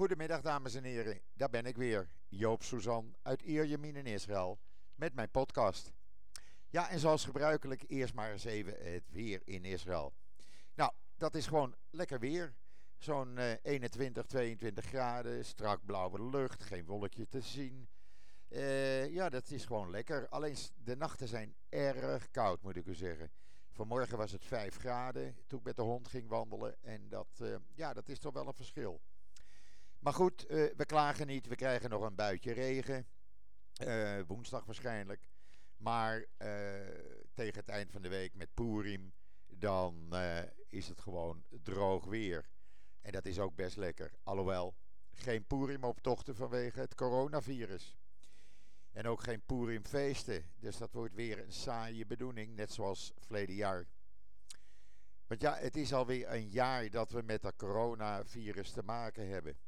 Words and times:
Goedemiddag 0.00 0.40
dames 0.40 0.74
en 0.74 0.84
heren, 0.84 1.20
daar 1.32 1.50
ben 1.50 1.66
ik 1.66 1.76
weer, 1.76 2.08
Joop 2.28 2.62
Suzan 2.62 3.16
uit 3.22 3.42
Ierjemien 3.42 3.96
in 3.96 4.06
Israël 4.06 4.58
met 4.94 5.14
mijn 5.14 5.30
podcast. 5.30 5.92
Ja, 6.68 6.90
en 6.90 6.98
zoals 6.98 7.24
gebruikelijk 7.24 7.84
eerst 7.86 8.14
maar 8.14 8.32
eens 8.32 8.44
even 8.44 8.92
het 8.92 9.10
weer 9.10 9.42
in 9.44 9.64
Israël. 9.64 10.12
Nou, 10.74 10.92
dat 11.16 11.34
is 11.34 11.46
gewoon 11.46 11.74
lekker 11.90 12.18
weer. 12.18 12.54
Zo'n 12.96 13.38
21, 13.62 14.26
22 14.26 14.84
graden, 14.84 15.44
strak 15.44 15.84
blauwe 15.84 16.30
lucht, 16.30 16.62
geen 16.62 16.84
wolkje 16.84 17.28
te 17.28 17.40
zien. 17.40 17.88
Uh, 18.48 19.08
ja, 19.08 19.28
dat 19.28 19.50
is 19.50 19.64
gewoon 19.64 19.90
lekker. 19.90 20.28
Alleen 20.28 20.56
de 20.74 20.96
nachten 20.96 21.28
zijn 21.28 21.54
erg 21.68 22.30
koud, 22.30 22.62
moet 22.62 22.76
ik 22.76 22.86
u 22.86 22.94
zeggen. 22.94 23.30
Vanmorgen 23.70 24.16
was 24.16 24.32
het 24.32 24.44
5 24.44 24.76
graden 24.76 25.36
toen 25.46 25.58
ik 25.58 25.64
met 25.64 25.76
de 25.76 25.82
hond 25.82 26.08
ging 26.08 26.28
wandelen. 26.28 26.82
En 26.82 27.08
dat, 27.08 27.28
uh, 27.42 27.56
ja, 27.74 27.92
dat 27.92 28.08
is 28.08 28.18
toch 28.18 28.32
wel 28.32 28.46
een 28.46 28.54
verschil. 28.54 29.00
Maar 30.00 30.12
goed, 30.12 30.50
uh, 30.50 30.70
we 30.76 30.84
klagen 30.86 31.26
niet. 31.26 31.46
We 31.46 31.56
krijgen 31.56 31.90
nog 31.90 32.02
een 32.02 32.14
buitje 32.14 32.52
regen. 32.52 33.06
woensdag 34.26 34.64
waarschijnlijk. 34.64 35.28
Maar 35.76 36.26
tegen 37.34 37.60
het 37.60 37.68
eind 37.68 37.90
van 37.90 38.02
de 38.02 38.08
week 38.08 38.34
met 38.34 38.54
Purim, 38.54 39.12
dan 39.46 40.14
is 40.66 40.88
het 40.88 41.00
gewoon 41.00 41.44
droog 41.62 42.04
weer. 42.04 42.48
En 43.00 43.12
dat 43.12 43.26
is 43.26 43.38
ook 43.38 43.54
best 43.54 43.76
lekker. 43.76 44.12
Alhoewel, 44.22 44.74
geen 45.12 45.46
Purim-optochten 45.46 46.36
vanwege 46.36 46.80
het 46.80 46.94
coronavirus. 46.94 47.96
En 48.90 49.06
ook 49.06 49.22
geen 49.22 49.42
Purim-feesten. 49.42 50.50
Dus 50.58 50.76
dat 50.76 50.92
wordt 50.92 51.14
weer 51.14 51.38
een 51.38 51.52
saaie 51.52 52.06
bedoeling, 52.06 52.56
net 52.56 52.72
zoals 52.72 53.12
verleden 53.18 53.54
jaar. 53.54 53.86
Want 55.26 55.40
ja, 55.40 55.56
het 55.56 55.76
is 55.76 55.92
alweer 55.92 56.32
een 56.32 56.48
jaar 56.48 56.90
dat 56.90 57.10
we 57.10 57.22
met 57.22 57.42
dat 57.42 57.56
coronavirus 57.56 58.70
te 58.70 58.82
maken 58.82 59.28
hebben. 59.28 59.58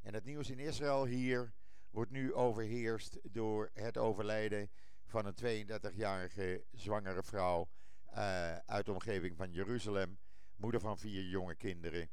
En 0.00 0.14
het 0.14 0.24
nieuws 0.24 0.50
in 0.50 0.58
Israël 0.58 1.04
hier 1.04 1.52
wordt 1.90 2.10
nu 2.10 2.34
overheerst 2.34 3.18
door 3.22 3.70
het 3.72 3.96
overlijden 3.96 4.70
van 5.04 5.26
een 5.26 5.68
32-jarige 5.68 6.64
zwangere 6.72 7.22
vrouw 7.22 7.68
uh, 8.14 8.56
uit 8.56 8.86
de 8.86 8.92
omgeving 8.92 9.36
van 9.36 9.52
Jeruzalem, 9.52 10.18
moeder 10.56 10.80
van 10.80 10.98
vier 10.98 11.22
jonge 11.22 11.54
kinderen, 11.54 12.10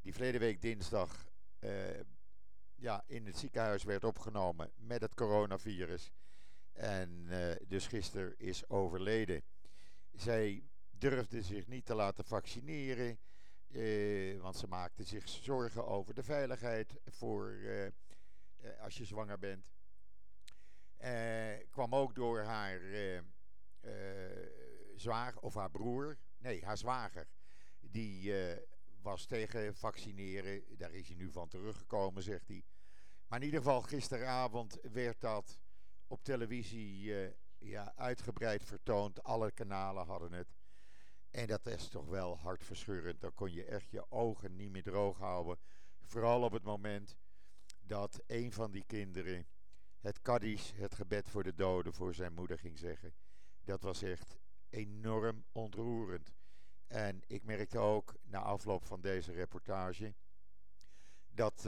die 0.00 0.12
verleden 0.12 0.40
week 0.40 0.60
dinsdag 0.60 1.28
uh, 1.60 1.70
ja, 2.74 3.04
in 3.06 3.26
het 3.26 3.38
ziekenhuis 3.38 3.84
werd 3.84 4.04
opgenomen 4.04 4.72
met 4.76 5.00
het 5.00 5.14
coronavirus. 5.14 6.12
En 6.72 7.26
uh, 7.28 7.54
dus 7.66 7.86
gisteren 7.86 8.38
is 8.38 8.68
overleden. 8.68 9.42
Zij 10.12 10.64
durfde 10.90 11.42
zich 11.42 11.66
niet 11.66 11.84
te 11.84 11.94
laten 11.94 12.24
vaccineren. 12.24 13.18
Uh, 13.68 14.40
want 14.40 14.56
ze 14.56 14.66
maakte 14.66 15.02
zich 15.02 15.28
zorgen 15.28 15.86
over 15.86 16.14
de 16.14 16.22
veiligheid 16.22 16.96
voor 17.04 17.50
uh, 17.50 17.90
als 18.80 18.96
je 18.96 19.04
zwanger 19.04 19.38
bent. 19.38 19.72
kwam 21.70 21.94
ook 21.94 22.14
door 22.14 22.40
haar 22.40 22.80
zwager 24.96 25.40
of 25.40 25.54
haar 25.54 25.70
broer, 25.70 26.18
nee, 26.38 26.64
haar 26.64 26.78
zwager, 26.78 27.28
die 27.80 28.32
was 29.02 29.26
tegen 29.26 29.74
vaccineren. 29.74 30.76
Daar 30.76 30.92
is 30.92 31.06
hij 31.06 31.16
nu 31.16 31.30
van 31.30 31.48
teruggekomen, 31.48 32.22
zegt 32.22 32.48
hij. 32.48 32.62
Maar 33.26 33.38
in 33.38 33.44
ieder 33.44 33.60
geval, 33.60 33.82
gisteravond 33.82 34.78
werd 34.82 35.20
dat 35.20 35.58
op 36.06 36.24
televisie 36.24 37.14
ja, 37.58 37.92
uitgebreid 37.96 38.64
vertoond. 38.64 39.22
Alle 39.22 39.50
kanalen 39.50 40.06
hadden 40.06 40.32
het. 40.32 40.54
En 41.36 41.46
dat 41.46 41.66
is 41.66 41.88
toch 41.88 42.06
wel 42.06 42.38
hartverscheurend. 42.38 43.20
Dan 43.20 43.34
kon 43.34 43.52
je 43.52 43.64
echt 43.64 43.90
je 43.90 44.10
ogen 44.10 44.56
niet 44.56 44.70
meer 44.70 44.82
droog 44.82 45.18
houden. 45.18 45.58
Vooral 46.02 46.42
op 46.42 46.52
het 46.52 46.62
moment 46.62 47.16
dat 47.80 48.22
een 48.26 48.52
van 48.52 48.70
die 48.70 48.84
kinderen 48.86 49.46
het 49.98 50.22
Kaddish, 50.22 50.72
het 50.74 50.94
gebed 50.94 51.28
voor 51.28 51.42
de 51.42 51.54
doden, 51.54 51.92
voor 51.92 52.14
zijn 52.14 52.34
moeder 52.34 52.58
ging 52.58 52.78
zeggen. 52.78 53.14
Dat 53.64 53.82
was 53.82 54.02
echt 54.02 54.38
enorm 54.68 55.44
ontroerend. 55.52 56.32
En 56.86 57.22
ik 57.26 57.42
merkte 57.42 57.78
ook 57.78 58.14
na 58.22 58.38
afloop 58.38 58.84
van 58.84 59.00
deze 59.00 59.32
reportage 59.32 60.14
dat 61.26 61.56
uh, 61.58 61.62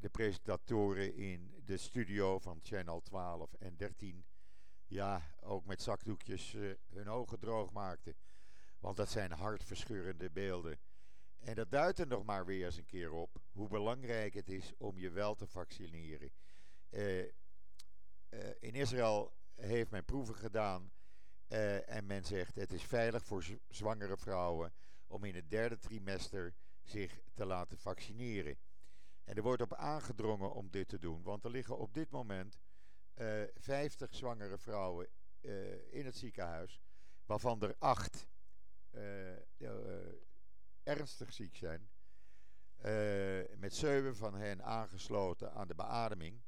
de 0.00 0.08
presentatoren 0.10 1.14
in 1.14 1.54
de 1.64 1.76
studio 1.76 2.38
van 2.38 2.60
Channel 2.62 3.00
12 3.00 3.52
en 3.54 3.76
13 3.76 4.24
ja, 4.86 5.34
ook 5.40 5.64
met 5.64 5.82
zakdoekjes 5.82 6.54
uh, 6.54 6.74
hun 6.88 7.08
ogen 7.08 7.38
droog 7.38 7.72
maakten. 7.72 8.16
Want 8.84 8.96
dat 8.96 9.10
zijn 9.10 9.32
hartverscheurende 9.32 10.30
beelden. 10.30 10.78
En 11.38 11.54
dat 11.54 11.70
duidt 11.70 11.98
er 11.98 12.06
nog 12.06 12.24
maar 12.24 12.46
weer 12.46 12.64
eens 12.64 12.76
een 12.76 12.86
keer 12.86 13.12
op 13.12 13.40
hoe 13.52 13.68
belangrijk 13.68 14.34
het 14.34 14.50
is 14.50 14.72
om 14.78 14.98
je 14.98 15.10
wel 15.10 15.34
te 15.34 15.46
vaccineren. 15.46 16.30
Uh, 16.90 17.24
in 18.60 18.74
Israël 18.74 19.32
heeft 19.54 19.90
men 19.90 20.04
proeven 20.04 20.34
gedaan 20.34 20.92
uh, 21.48 21.88
en 21.90 22.06
men 22.06 22.24
zegt 22.24 22.54
het 22.54 22.72
is 22.72 22.82
veilig 22.82 23.24
voor 23.24 23.44
zwangere 23.68 24.16
vrouwen 24.16 24.72
om 25.06 25.24
in 25.24 25.34
het 25.34 25.50
derde 25.50 25.78
trimester 25.78 26.54
zich 26.82 27.20
te 27.34 27.44
laten 27.44 27.78
vaccineren. 27.78 28.56
En 29.24 29.36
er 29.36 29.42
wordt 29.42 29.62
op 29.62 29.74
aangedrongen 29.74 30.52
om 30.52 30.70
dit 30.70 30.88
te 30.88 30.98
doen, 30.98 31.22
want 31.22 31.44
er 31.44 31.50
liggen 31.50 31.78
op 31.78 31.94
dit 31.94 32.10
moment 32.10 32.58
uh, 33.14 33.42
eh, 33.42 33.48
50 33.54 34.14
zwangere 34.14 34.58
vrouwen 34.58 35.08
in 35.90 36.04
het 36.04 36.16
ziekenhuis, 36.16 36.80
waarvan 37.26 37.62
er 37.62 37.74
8 37.78 38.26
ernstig 40.82 41.32
ziek 41.32 41.56
zijn. 41.56 41.88
met 43.56 43.74
7 43.74 44.16
van 44.16 44.34
hen 44.34 44.62
aangesloten 44.62 45.52
aan 45.52 45.68
de 45.68 45.74
beademing 45.74 46.42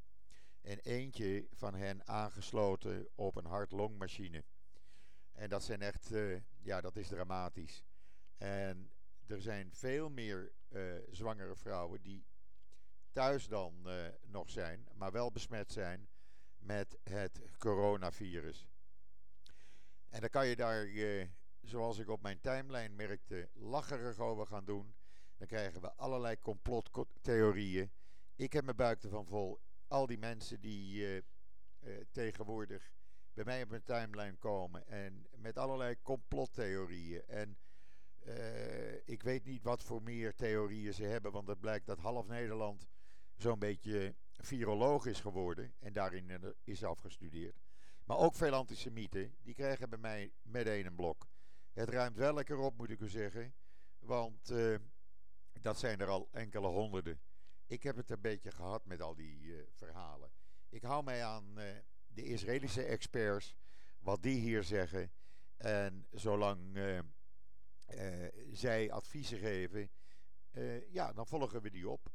en 0.60 0.78
eentje 0.78 1.46
van 1.52 1.74
hen 1.74 2.06
aangesloten 2.06 3.08
op 3.14 3.36
een 3.36 3.44
hart-longmachine. 3.44 4.44
En 5.32 5.48
dat 5.48 5.64
zijn 5.64 5.82
echt, 5.82 6.10
ja, 6.60 6.80
dat 6.80 6.96
is 6.96 7.08
dramatisch. 7.08 7.84
En 8.36 8.90
er 9.26 9.40
zijn 9.40 9.74
veel 9.74 10.10
meer 10.10 10.52
zwangere 11.10 11.56
vrouwen 11.56 12.02
die 12.02 12.26
thuis 13.12 13.48
dan 13.48 13.88
nog 14.26 14.50
zijn, 14.50 14.88
maar 14.94 15.12
wel 15.12 15.32
besmet 15.32 15.72
zijn 15.72 16.08
met 16.58 16.98
het 17.02 17.40
coronavirus. 17.58 18.68
En 20.08 20.20
dan 20.20 20.30
kan 20.30 20.46
je 20.46 20.56
daar, 20.56 20.86
zoals 21.68 21.98
ik 21.98 22.08
op 22.08 22.22
mijn 22.22 22.40
timeline 22.40 22.94
merkte, 22.94 23.48
lacherig 23.52 24.18
over 24.18 24.46
gaan 24.46 24.64
doen. 24.64 24.94
Dan 25.36 25.46
krijgen 25.46 25.80
we 25.80 25.94
allerlei 25.94 26.40
complottheorieën. 26.40 27.90
Ik 28.36 28.52
heb 28.52 28.64
mijn 28.64 28.76
buik 28.76 29.02
ervan 29.02 29.26
vol. 29.26 29.60
Al 29.88 30.06
die 30.06 30.18
mensen 30.18 30.60
die 30.60 31.22
tegenwoordig 32.10 32.90
bij 33.36 33.44
mij 33.44 33.62
op 33.62 33.68
mijn 33.68 33.82
timeline 33.82 34.36
komen. 34.36 34.86
En 34.86 35.26
met 35.36 35.58
allerlei 35.58 36.02
complottheorieën. 36.02 37.22
En 37.26 37.58
uh, 38.26 38.94
ik 39.04 39.22
weet 39.22 39.44
niet 39.44 39.62
wat 39.62 39.82
voor 39.82 40.02
meer 40.02 40.34
theorieën 40.34 40.94
ze 40.94 41.04
hebben. 41.04 41.32
Want 41.32 41.48
het 41.48 41.60
blijkt 41.60 41.86
dat 41.86 41.98
half 41.98 42.26
Nederland 42.26 42.86
zo'n 43.36 43.58
beetje 43.58 44.14
viroloog 44.36 45.06
is 45.06 45.20
geworden. 45.20 45.74
En 45.78 45.92
daarin 45.92 46.54
is 46.64 46.84
afgestudeerd. 46.84 47.64
Maar 48.04 48.16
ook 48.16 48.34
veel 48.34 48.52
antisemieten. 48.52 49.34
Die 49.42 49.54
krijgen 49.54 49.88
bij 49.90 49.98
mij 49.98 50.32
meteen 50.42 50.86
een 50.86 50.94
blok. 50.94 51.28
Het 51.76 51.88
ruimt 51.88 52.16
wel 52.16 52.34
lekker 52.34 52.58
op, 52.58 52.76
moet 52.76 52.90
ik 52.90 53.00
u 53.00 53.08
zeggen. 53.08 53.54
Want 53.98 54.50
uh, 54.50 54.78
dat 55.60 55.78
zijn 55.78 56.00
er 56.00 56.08
al 56.08 56.28
enkele 56.32 56.66
honderden. 56.66 57.20
Ik 57.66 57.82
heb 57.82 57.96
het 57.96 58.10
een 58.10 58.20
beetje 58.20 58.50
gehad 58.50 58.84
met 58.84 59.00
al 59.00 59.14
die 59.14 59.40
uh, 59.40 59.62
verhalen. 59.70 60.30
Ik 60.68 60.82
hou 60.82 61.04
mij 61.04 61.24
aan 61.24 61.54
de 62.06 62.22
Israëlische 62.22 62.82
experts, 62.82 63.56
wat 63.98 64.22
die 64.22 64.40
hier 64.40 64.62
zeggen. 64.62 65.12
En 65.56 66.06
zolang 66.10 66.78
zij 68.52 68.92
adviezen 68.92 69.38
geven, 69.38 69.90
ja, 70.88 71.12
dan 71.12 71.26
volgen 71.26 71.62
we 71.62 71.70
die 71.70 71.88
op. 71.88 72.12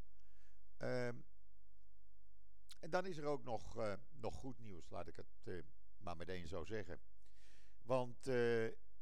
Ehm, 0.77 1.15
en 2.79 2.89
dan 2.89 3.05
is 3.05 3.17
er 3.17 3.25
ook 3.25 3.43
nog, 3.43 3.75
nog 4.09 4.35
goed 4.35 4.59
nieuws, 4.59 4.89
laat 4.89 5.07
ik 5.07 5.15
het 5.15 5.65
maar 5.97 6.17
meteen 6.17 6.47
zo 6.47 6.63
zeggen. 6.63 7.01
Want 7.81 8.29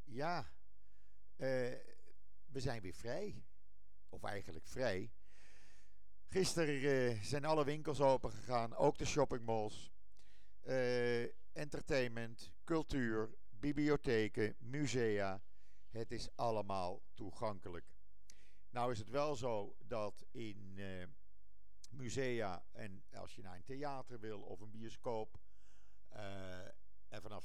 ja, 0.09 0.51
we 2.45 2.59
zijn 2.59 2.81
weer 2.81 2.93
vrij. 2.93 3.43
Of 4.09 4.23
eigenlijk 4.23 4.67
vrij. 4.67 5.11
Gisteren 6.25 7.25
zijn 7.25 7.45
alle 7.45 7.65
winkels 7.65 8.01
open 8.01 8.31
gegaan, 8.31 8.75
ook 8.75 8.97
de 8.97 9.05
shoppingmalls. 9.05 9.91
Uh, 10.63 11.23
entertainment, 11.51 12.51
cultuur, 12.63 13.35
bibliotheken, 13.49 14.55
musea. 14.59 15.41
Het 15.89 16.11
is 16.11 16.29
allemaal 16.35 17.01
toegankelijk. 17.13 17.85
Nou 18.69 18.91
is 18.91 18.99
het 18.99 19.09
wel 19.09 19.35
zo 19.35 19.75
dat 19.79 20.25
in 20.31 20.79
musea 21.89 22.65
en 22.71 23.03
als 23.13 23.35
je 23.35 23.41
naar 23.41 23.55
een 23.55 23.63
theater 23.63 24.19
wil 24.19 24.41
of 24.41 24.59
een 24.59 24.71
bioscoop 24.71 25.39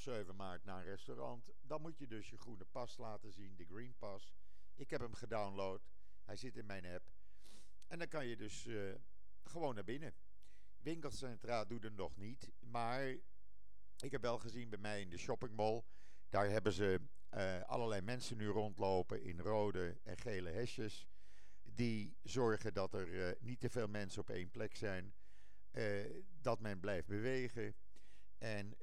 7 0.04 0.36
maart 0.36 0.64
naar 0.64 0.78
een 0.78 0.90
restaurant, 0.90 1.52
dan 1.62 1.80
moet 1.80 1.98
je 1.98 2.06
dus 2.06 2.30
je 2.30 2.36
groene 2.36 2.64
pas 2.64 2.96
laten 2.96 3.32
zien, 3.32 3.56
de 3.56 3.64
Green 3.64 3.94
Pass. 3.98 4.34
Ik 4.74 4.90
heb 4.90 5.00
hem 5.00 5.14
gedownload, 5.14 5.80
hij 6.24 6.36
zit 6.36 6.56
in 6.56 6.66
mijn 6.66 6.86
app. 6.86 7.12
En 7.86 7.98
dan 7.98 8.08
kan 8.08 8.26
je 8.26 8.36
dus 8.36 8.68
gewoon 9.42 9.74
naar 9.74 9.84
binnen. 9.84 10.14
Winkelcentra 10.76 11.64
doet 11.64 11.82
het 11.82 11.96
nog 11.96 12.16
niet, 12.16 12.52
maar 12.60 13.16
ik 13.98 14.10
heb 14.10 14.22
wel 14.22 14.38
gezien 14.38 14.70
bij 14.70 14.78
mij 14.78 15.00
in 15.00 15.10
de 15.10 15.18
shoppingmall. 15.18 15.82
Daar 16.28 16.50
hebben 16.50 16.72
ze 16.72 17.00
uh, 17.30 17.60
allerlei 17.62 18.00
mensen 18.00 18.36
nu 18.36 18.48
rondlopen 18.48 19.22
in 19.22 19.40
rode 19.40 19.98
en 20.02 20.18
gele 20.18 20.50
hesjes. 20.50 21.08
Die 21.62 22.16
zorgen 22.22 22.74
dat 22.74 22.94
er 22.94 23.08
uh, 23.08 23.32
niet 23.40 23.60
te 23.60 23.70
veel 23.70 23.88
mensen 23.88 24.20
op 24.20 24.30
één 24.30 24.50
plek 24.50 24.76
zijn. 24.76 25.14
Uh, 25.72 26.22
dat 26.40 26.60
men 26.60 26.80
blijft 26.80 27.06
bewegen. 27.06 27.74
En 28.38 28.76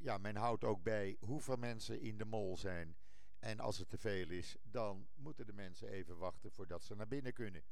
ja, 0.00 0.18
men 0.18 0.36
houdt 0.36 0.64
ook 0.64 0.82
bij 0.82 1.16
hoeveel 1.20 1.56
mensen 1.56 2.00
in 2.00 2.18
de 2.18 2.24
mall 2.24 2.56
zijn. 2.56 2.96
En 3.38 3.60
als 3.60 3.78
het 3.78 3.88
te 3.88 3.98
veel 3.98 4.30
is, 4.30 4.56
dan 4.62 5.08
moeten 5.14 5.46
de 5.46 5.52
mensen 5.52 5.88
even 5.88 6.16
wachten 6.16 6.52
voordat 6.52 6.84
ze 6.84 6.94
naar 6.94 7.08
binnen 7.08 7.32
kunnen. 7.32 7.64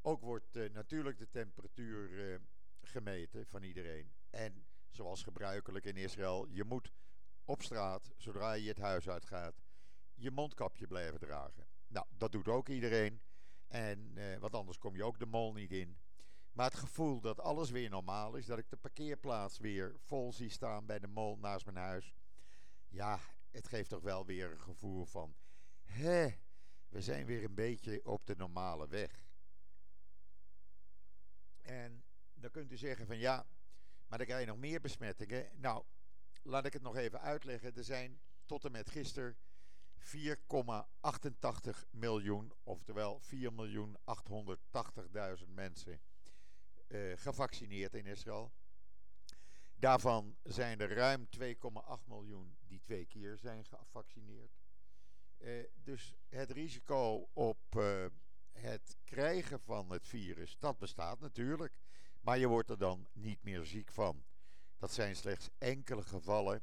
Ook 0.00 0.20
wordt 0.20 0.56
uh, 0.56 0.70
natuurlijk 0.70 1.18
de 1.18 1.28
temperatuur 1.28 2.10
uh, 2.10 2.38
gemeten 2.80 3.46
van 3.46 3.62
iedereen. 3.62 4.12
En 4.30 4.66
zoals 4.88 5.22
gebruikelijk 5.22 5.84
in 5.84 5.96
Israël, 5.96 6.46
je 6.48 6.64
moet 6.64 6.92
op 7.44 7.62
straat, 7.62 8.12
zodra 8.16 8.52
je 8.52 8.68
het 8.68 8.78
huis 8.78 9.08
uitgaat, 9.08 9.62
je 10.14 10.30
mondkapje 10.30 10.86
blijven 10.86 11.20
dragen. 11.20 11.66
Nou, 11.86 12.06
dat 12.10 12.32
doet 12.32 12.48
ook 12.48 12.68
iedereen. 12.68 13.20
En 13.66 14.12
uh, 14.14 14.38
want 14.38 14.54
anders 14.54 14.78
kom 14.78 14.96
je 14.96 15.04
ook 15.04 15.18
de 15.18 15.26
mol 15.26 15.52
niet 15.52 15.72
in. 15.72 15.98
Maar 16.52 16.70
het 16.70 16.78
gevoel 16.78 17.20
dat 17.20 17.40
alles 17.40 17.70
weer 17.70 17.90
normaal 17.90 18.34
is, 18.34 18.46
dat 18.46 18.58
ik 18.58 18.70
de 18.70 18.76
parkeerplaats 18.76 19.58
weer 19.58 19.94
vol 19.98 20.32
zie 20.32 20.50
staan 20.50 20.86
bij 20.86 20.98
de 20.98 21.06
mol 21.06 21.36
naast 21.36 21.64
mijn 21.64 21.76
huis. 21.76 22.14
Ja, 22.88 23.20
het 23.50 23.68
geeft 23.68 23.88
toch 23.88 24.02
wel 24.02 24.26
weer 24.26 24.50
een 24.50 24.60
gevoel 24.60 25.04
van, 25.04 25.34
hè, 25.82 26.28
we 26.88 27.02
zijn 27.02 27.26
weer 27.26 27.44
een 27.44 27.54
beetje 27.54 28.04
op 28.04 28.26
de 28.26 28.36
normale 28.36 28.88
weg. 28.88 29.28
En 31.62 32.04
dan 32.34 32.50
kunt 32.50 32.72
u 32.72 32.76
zeggen 32.76 33.06
van 33.06 33.18
ja, 33.18 33.46
maar 34.06 34.18
dan 34.18 34.26
krijg 34.26 34.40
je 34.40 34.50
nog 34.50 34.58
meer 34.58 34.80
besmettingen. 34.80 35.50
Nou, 35.54 35.84
laat 36.42 36.66
ik 36.66 36.72
het 36.72 36.82
nog 36.82 36.96
even 36.96 37.20
uitleggen. 37.20 37.76
Er 37.76 37.84
zijn 37.84 38.20
tot 38.46 38.64
en 38.64 38.72
met 38.72 38.90
gisteren 38.90 39.36
4,88 39.98 40.04
miljoen, 41.90 42.52
oftewel 42.62 43.20
4.880.000 43.22 45.48
mensen 45.48 46.00
uh, 46.90 47.16
gevaccineerd 47.16 47.94
in 47.94 48.06
Israël. 48.06 48.52
Daarvan 49.74 50.36
zijn 50.42 50.80
er 50.80 50.92
ruim 50.92 51.28
2,8 51.38 51.42
miljoen 52.04 52.56
die 52.66 52.80
twee 52.80 53.06
keer 53.06 53.36
zijn 53.38 53.64
gevaccineerd. 53.64 54.58
Uh, 55.38 55.64
dus 55.74 56.14
het 56.28 56.50
risico 56.50 57.28
op 57.32 57.58
uh, 57.76 58.06
het 58.52 58.96
krijgen 59.04 59.60
van 59.60 59.90
het 59.90 60.06
virus, 60.06 60.56
dat 60.58 60.78
bestaat 60.78 61.20
natuurlijk. 61.20 61.78
Maar 62.20 62.38
je 62.38 62.48
wordt 62.48 62.70
er 62.70 62.78
dan 62.78 63.08
niet 63.12 63.42
meer 63.42 63.64
ziek 63.64 63.92
van. 63.92 64.24
Dat 64.76 64.92
zijn 64.92 65.16
slechts 65.16 65.50
enkele 65.58 66.02
gevallen. 66.02 66.62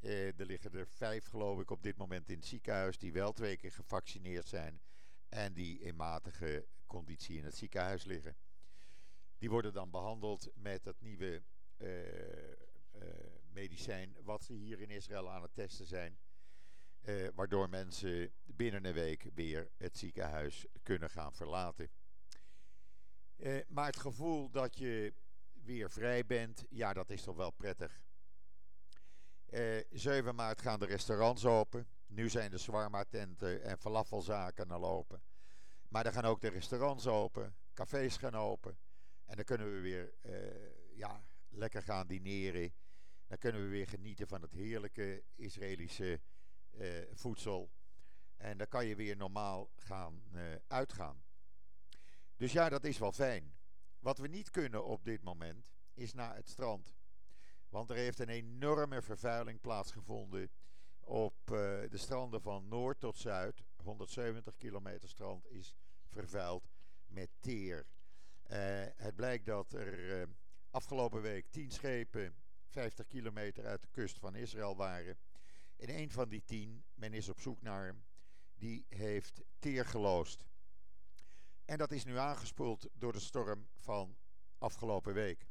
Er 0.00 0.46
liggen 0.46 0.72
er 0.72 0.86
vijf, 0.86 1.26
geloof 1.26 1.60
ik, 1.60 1.70
op 1.70 1.82
dit 1.82 1.96
moment 1.96 2.28
in 2.28 2.36
het 2.36 2.46
ziekenhuis 2.46 2.98
die 2.98 3.12
wel 3.12 3.32
twee 3.32 3.56
keer 3.56 3.72
gevaccineerd 3.72 4.48
zijn 4.48 4.80
en 5.28 5.52
die 5.52 5.78
in 5.78 5.96
matige 5.96 6.66
conditie 6.86 7.36
in 7.36 7.44
het 7.44 7.56
ziekenhuis 7.56 8.04
liggen. 8.04 8.36
Die 9.42 9.50
worden 9.50 9.72
dan 9.72 9.90
behandeld 9.90 10.50
met 10.54 10.84
het 10.84 11.00
nieuwe 11.00 11.42
uh, 11.78 11.88
uh, 12.08 12.54
medicijn 13.52 14.16
wat 14.24 14.44
ze 14.44 14.52
hier 14.52 14.80
in 14.80 14.90
Israël 14.90 15.30
aan 15.30 15.42
het 15.42 15.54
testen 15.54 15.86
zijn. 15.86 16.18
Uh, 17.02 17.28
waardoor 17.34 17.68
mensen 17.68 18.32
binnen 18.44 18.84
een 18.84 18.92
week 18.92 19.30
weer 19.34 19.70
het 19.76 19.98
ziekenhuis 19.98 20.66
kunnen 20.82 21.10
gaan 21.10 21.34
verlaten. 21.34 21.90
maar 23.68 23.86
het 23.86 23.96
gevoel 23.96 24.50
dat 24.50 24.78
je 24.78 25.14
weer 25.52 25.90
vrij 25.90 26.26
bent, 26.26 26.64
ja, 26.68 26.92
dat 26.92 27.10
is 27.10 27.22
toch 27.22 27.36
wel 27.36 27.50
prettig. 27.50 28.00
7 29.90 30.34
maart 30.34 30.60
gaan 30.60 30.78
de 30.78 30.86
restaurants 30.86 31.44
open. 31.44 31.86
Nu 32.06 32.28
zijn 32.28 32.50
de 32.50 32.58
zwarma-tenten 32.58 33.62
en 33.62 33.78
falafelzaken 33.78 34.70
al 34.70 34.84
open. 34.84 35.22
Maar 35.88 36.04
dan 36.04 36.12
gaan 36.12 36.24
ook 36.24 36.40
de 36.40 36.48
restaurants 36.48 37.06
open, 37.06 37.56
cafés 37.74 38.16
gaan 38.16 38.34
open. 38.34 38.78
En 39.32 39.38
dan 39.38 39.46
kunnen 39.46 39.72
we 39.72 39.80
weer 39.80 40.14
uh, 40.22 40.96
ja, 40.96 41.24
lekker 41.48 41.82
gaan 41.82 42.06
dineren. 42.06 42.74
Dan 43.26 43.38
kunnen 43.38 43.62
we 43.62 43.68
weer 43.68 43.88
genieten 43.88 44.28
van 44.28 44.42
het 44.42 44.52
heerlijke 44.52 45.24
Israëlische 45.34 46.20
uh, 46.70 46.88
voedsel. 47.12 47.70
En 48.36 48.58
dan 48.58 48.68
kan 48.68 48.86
je 48.86 48.96
weer 48.96 49.16
normaal 49.16 49.70
gaan 49.74 50.22
uh, 50.34 50.42
uitgaan. 50.66 51.22
Dus 52.36 52.52
ja, 52.52 52.68
dat 52.68 52.84
is 52.84 52.98
wel 52.98 53.12
fijn. 53.12 53.54
Wat 53.98 54.18
we 54.18 54.28
niet 54.28 54.50
kunnen 54.50 54.84
op 54.84 55.04
dit 55.04 55.22
moment 55.22 55.72
is 55.94 56.12
naar 56.12 56.34
het 56.34 56.48
strand. 56.48 56.94
Want 57.68 57.90
er 57.90 57.96
heeft 57.96 58.18
een 58.18 58.28
enorme 58.28 59.02
vervuiling 59.02 59.60
plaatsgevonden 59.60 60.50
op 61.00 61.36
de 61.46 61.88
stranden 61.96 62.42
van 62.42 62.68
noord 62.68 63.00
tot 63.00 63.16
zuid. 63.16 63.62
170 63.76 64.56
kilometer 64.56 65.08
strand 65.08 65.46
is 65.46 65.74
vervuild 66.06 66.70
met 67.06 67.30
teer. 67.40 67.86
Uh, 68.52 68.58
het 68.96 69.14
blijkt 69.14 69.46
dat 69.46 69.72
er 69.72 70.20
uh, 70.20 70.26
afgelopen 70.70 71.22
week 71.22 71.46
10 71.50 71.70
schepen 71.70 72.34
50 72.66 73.06
kilometer 73.06 73.66
uit 73.66 73.82
de 73.82 73.88
kust 73.90 74.18
van 74.18 74.34
Israël 74.34 74.76
waren. 74.76 75.18
En 75.76 75.98
een 75.98 76.10
van 76.10 76.28
die 76.28 76.44
10, 76.44 76.84
men 76.94 77.12
is 77.12 77.28
op 77.28 77.40
zoek 77.40 77.62
naar 77.62 77.84
hem, 77.84 78.04
die 78.54 78.86
heeft 78.88 79.42
teer 79.58 79.86
geloosd. 79.86 80.44
En 81.64 81.78
dat 81.78 81.92
is 81.92 82.04
nu 82.04 82.16
aangespoeld 82.16 82.88
door 82.92 83.12
de 83.12 83.20
storm 83.20 83.68
van 83.74 84.16
afgelopen 84.58 85.14
week. 85.14 85.46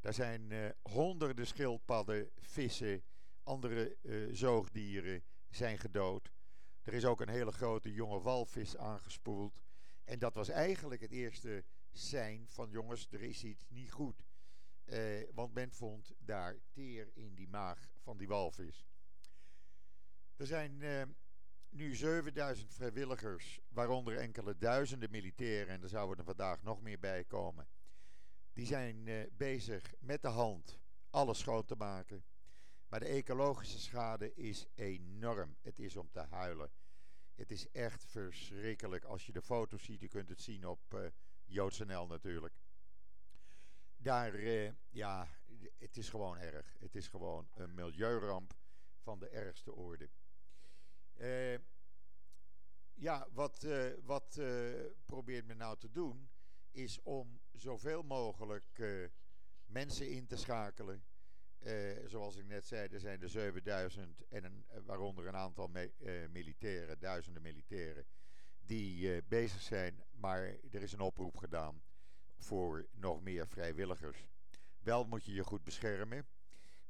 Daar 0.00 0.14
zijn 0.14 0.50
uh, 0.50 0.68
honderden 0.82 1.46
schildpadden, 1.46 2.30
vissen, 2.36 3.02
andere 3.42 3.96
zoogdieren 4.32 5.24
zijn 5.48 5.78
gedood. 5.78 6.32
Er 6.82 6.94
is 6.94 7.04
ook 7.04 7.20
een 7.20 7.28
hele 7.28 7.52
grote 7.52 7.92
jonge 7.92 8.20
walvis 8.20 8.76
aangespoeld. 8.76 9.60
En 10.04 10.18
dat 10.18 10.34
was 10.34 10.48
eigenlijk 10.48 11.00
het 11.00 11.12
eerste 11.12 11.64
zijn 11.92 12.48
van 12.48 12.70
jongens, 12.70 13.08
er 13.10 13.22
is 13.22 13.44
iets 13.44 13.64
niet 13.68 13.92
goed. 13.92 14.24
Uh, 14.84 15.28
want 15.34 15.54
men 15.54 15.72
vond 15.72 16.14
daar 16.18 16.58
teer 16.70 17.10
in 17.14 17.34
die 17.34 17.48
maag 17.48 17.88
van 17.98 18.16
die 18.16 18.28
walvis. 18.28 18.86
Er 20.36 20.46
zijn 20.46 20.80
uh, 20.80 21.02
nu 21.68 21.94
7000 21.94 22.74
vrijwilligers, 22.74 23.60
waaronder 23.68 24.16
enkele 24.16 24.58
duizenden 24.58 25.10
militairen, 25.10 25.74
en 25.74 25.82
er 25.82 25.88
zouden 25.88 26.18
er 26.18 26.24
vandaag 26.24 26.62
nog 26.62 26.80
meer 26.80 26.98
bij 26.98 27.24
komen. 27.24 27.68
Die 28.52 28.66
zijn 28.66 29.06
uh, 29.06 29.26
bezig 29.32 29.94
met 30.00 30.22
de 30.22 30.28
hand 30.28 30.78
alles 31.10 31.38
schoon 31.38 31.64
te 31.64 31.76
maken. 31.76 32.24
Maar 32.88 33.00
de 33.00 33.06
ecologische 33.06 33.80
schade 33.80 34.34
is 34.34 34.66
enorm. 34.74 35.56
Het 35.60 35.78
is 35.78 35.96
om 35.96 36.10
te 36.10 36.20
huilen. 36.20 36.70
Het 37.34 37.50
is 37.50 37.70
echt 37.70 38.04
verschrikkelijk. 38.04 39.04
Als 39.04 39.26
je 39.26 39.32
de 39.32 39.42
foto's 39.42 39.84
ziet, 39.84 40.00
je 40.00 40.08
kunt 40.08 40.28
het 40.28 40.40
zien 40.40 40.66
op 40.66 41.12
JoodsNL 41.48 42.06
natuurlijk. 42.06 42.54
Daar, 43.96 44.34
uh, 44.34 44.70
ja, 44.88 45.28
het 45.78 45.96
is 45.96 46.08
gewoon 46.08 46.38
erg. 46.38 46.76
Het 46.78 46.94
is 46.94 47.08
gewoon 47.08 47.48
een 47.54 47.74
milieuramp 47.74 48.56
van 48.98 49.18
de 49.18 49.28
ergste 49.28 49.72
orde. 49.72 50.08
Uh, 51.16 51.58
ja, 52.94 53.28
wat, 53.32 53.62
uh, 53.64 53.92
wat 54.04 54.40
probeert 55.04 55.46
men 55.46 55.56
nou 55.56 55.78
te 55.78 55.90
doen? 55.90 56.30
Is 56.70 57.02
om 57.02 57.40
zoveel 57.52 58.02
mogelijk 58.02 58.82
mensen 59.66 60.10
in 60.10 60.26
te 60.26 60.36
schakelen. 60.36 61.04
zoals 62.04 62.36
ik 62.36 62.46
net 62.46 62.66
zei, 62.66 62.88
er 62.88 63.00
zijn 63.00 63.22
er 63.22 63.28
7000 63.28 64.28
en 64.28 64.64
waaronder 64.84 65.26
een 65.26 65.36
aantal 65.36 65.70
militairen, 66.28 66.98
duizenden 66.98 67.42
militairen 67.42 68.06
die 68.68 69.14
uh, 69.14 69.22
bezig 69.28 69.62
zijn, 69.62 70.04
maar 70.10 70.42
er 70.70 70.82
is 70.82 70.92
een 70.92 71.00
oproep 71.00 71.36
gedaan 71.36 71.82
voor 72.36 72.88
nog 72.92 73.20
meer 73.20 73.48
vrijwilligers. 73.48 74.28
Wel 74.78 75.04
moet 75.04 75.24
je 75.24 75.32
je 75.32 75.44
goed 75.44 75.64
beschermen, 75.64 76.26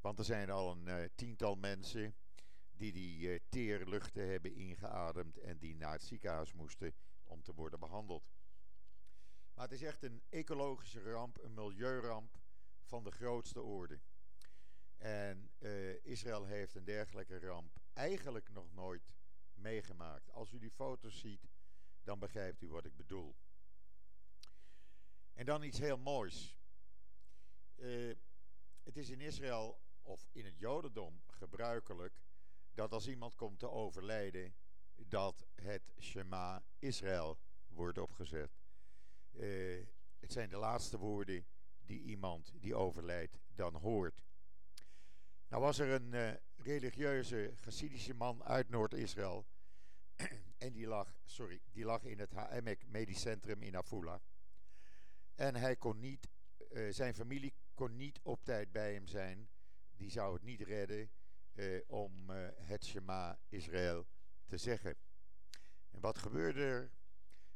want 0.01 0.19
er 0.19 0.25
zijn 0.25 0.51
al 0.51 0.71
een 0.71 0.87
uh, 0.87 1.05
tiental 1.15 1.55
mensen 1.55 2.15
die 2.71 2.93
die 2.93 3.19
uh, 3.19 3.39
teerluchten 3.49 4.29
hebben 4.29 4.55
ingeademd 4.55 5.39
en 5.39 5.59
die 5.59 5.77
naar 5.77 5.93
het 5.93 6.03
ziekenhuis 6.03 6.53
moesten 6.53 6.95
om 7.25 7.43
te 7.43 7.55
worden 7.55 7.81
behandeld. 7.81 8.31
Maar 9.55 9.65
het 9.65 9.75
is 9.75 9.83
echt 9.83 10.03
een 10.03 10.23
ecologische 10.29 11.03
ramp, 11.03 11.39
een 11.43 11.55
milieuramp 11.55 12.39
van 12.83 13.05
de 13.05 13.11
grootste 13.11 13.63
orde. 13.63 14.01
En 14.97 15.51
Israël 16.03 16.45
heeft 16.45 16.75
een 16.75 16.85
dergelijke 16.85 17.39
ramp 17.39 17.81
eigenlijk 17.93 18.49
nog 18.49 18.73
nooit 18.73 19.13
meegemaakt. 19.55 20.31
Als 20.31 20.53
u 20.53 20.59
die 20.59 20.71
foto's 20.71 21.19
ziet, 21.19 21.49
dan 22.02 22.19
begrijpt 22.19 22.62
u 22.62 22.69
wat 22.69 22.85
ik 22.85 22.97
bedoel. 22.97 23.37
En 25.33 25.47
dan 25.47 25.62
iets 25.62 25.78
heel 25.78 25.99
moois. 25.99 26.57
Uh, 27.76 28.17
het 28.83 28.97
is 28.97 29.11
in 29.11 29.21
Israël 29.21 29.81
of 30.02 30.28
in 30.33 30.45
het 30.45 30.59
Jodendom 30.59 31.23
gebruikelijk 31.26 32.23
dat 32.73 32.93
als 32.93 33.09
iemand 33.09 33.35
komt 33.35 33.59
te 33.59 33.71
overlijden, 33.71 34.55
dat 34.95 35.47
het 35.55 35.93
Shema 36.00 36.64
Israël 36.78 37.38
wordt 37.69 37.99
opgezet. 37.99 38.50
Uh, 39.33 39.87
het 40.19 40.33
zijn 40.33 40.49
de 40.49 40.57
laatste 40.57 40.99
woorden 40.99 41.47
die 41.78 42.00
iemand 42.00 42.52
die 42.55 42.75
overlijdt 42.75 43.38
dan 43.55 43.75
hoort. 43.75 44.23
Nou 45.49 45.62
was 45.62 45.78
er 45.78 45.88
een 45.88 46.12
uh, 46.12 46.31
religieuze 46.57 47.52
Hasidische 47.64 48.14
man 48.14 48.45
uit 48.45 48.69
Noord-Israël. 48.69 49.47
en 50.59 50.73
die 50.73 50.87
lag, 50.87 51.15
sorry, 51.25 51.61
die 51.73 51.85
lag 51.85 52.03
in 52.05 52.19
het 52.19 52.33
HMEC 52.33 52.87
Medisch 52.87 53.21
Centrum 53.21 53.62
in 53.62 53.77
Afula. 53.77 54.21
En 55.35 55.55
hij 55.55 55.77
kon 55.77 56.00
niet, 56.00 56.29
uh, 56.71 56.93
zijn 56.93 57.15
familie 57.15 57.55
kon 57.75 57.97
niet 57.97 58.21
op 58.23 58.45
tijd 58.45 58.73
bij 58.73 58.93
hem 58.93 59.07
zijn. 59.07 59.49
Die 59.97 60.11
zou 60.11 60.35
het 60.35 60.43
niet 60.43 60.61
redden 60.61 61.11
uh, 61.55 61.81
om 61.87 62.31
het 62.57 62.85
Shema 62.85 63.38
Israël 63.49 64.07
te 64.47 64.57
zeggen. 64.57 64.97
En 65.91 66.00
wat 66.00 66.19
gebeurde 66.19 66.61
er? 66.61 66.91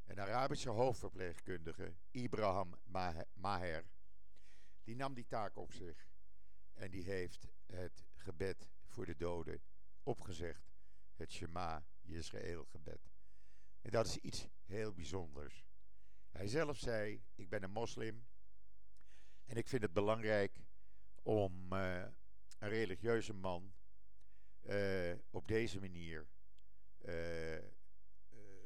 Een 0.05 0.21
Arabische 0.21 0.71
hoofdverpleegkundige, 0.71 1.95
Ibrahim 2.11 2.75
Maher, 3.35 3.91
die 4.83 4.97
nam 4.97 5.15
die 5.15 5.27
taak 5.27 5.57
op 5.57 5.73
zich. 5.73 6.07
En 6.73 6.91
die 6.91 7.05
heeft 7.05 7.49
het 7.67 8.05
gebed 8.15 8.69
voor 8.85 9.07
de 9.07 9.17
doden 9.17 9.63
opgezegd. 10.03 10.73
Het 11.15 11.33
Shema 11.33 11.85
Yisrael 12.03 12.65
gebed. 12.65 13.11
En 13.81 13.91
dat 13.91 14.07
is 14.07 14.17
iets 14.17 14.49
heel 14.65 14.93
bijzonders. 14.93 15.65
Hij 16.31 16.49
zelf 16.49 16.79
zei: 16.79 17.23
Ik 17.35 17.49
ben 17.49 17.63
een 17.63 17.71
moslim. 17.71 18.27
En 19.45 19.57
ik 19.57 19.69
vind 19.69 19.83
het 19.83 19.93
belangrijk 19.93 20.61
om 21.23 21.73
uh, 21.73 22.05
een 22.59 22.69
religieuze 22.69 23.33
man 23.33 23.75
uh, 24.63 25.15
op 25.31 25.49
deze 25.49 25.81
manier. 25.81 26.29
Uh, 27.05 27.71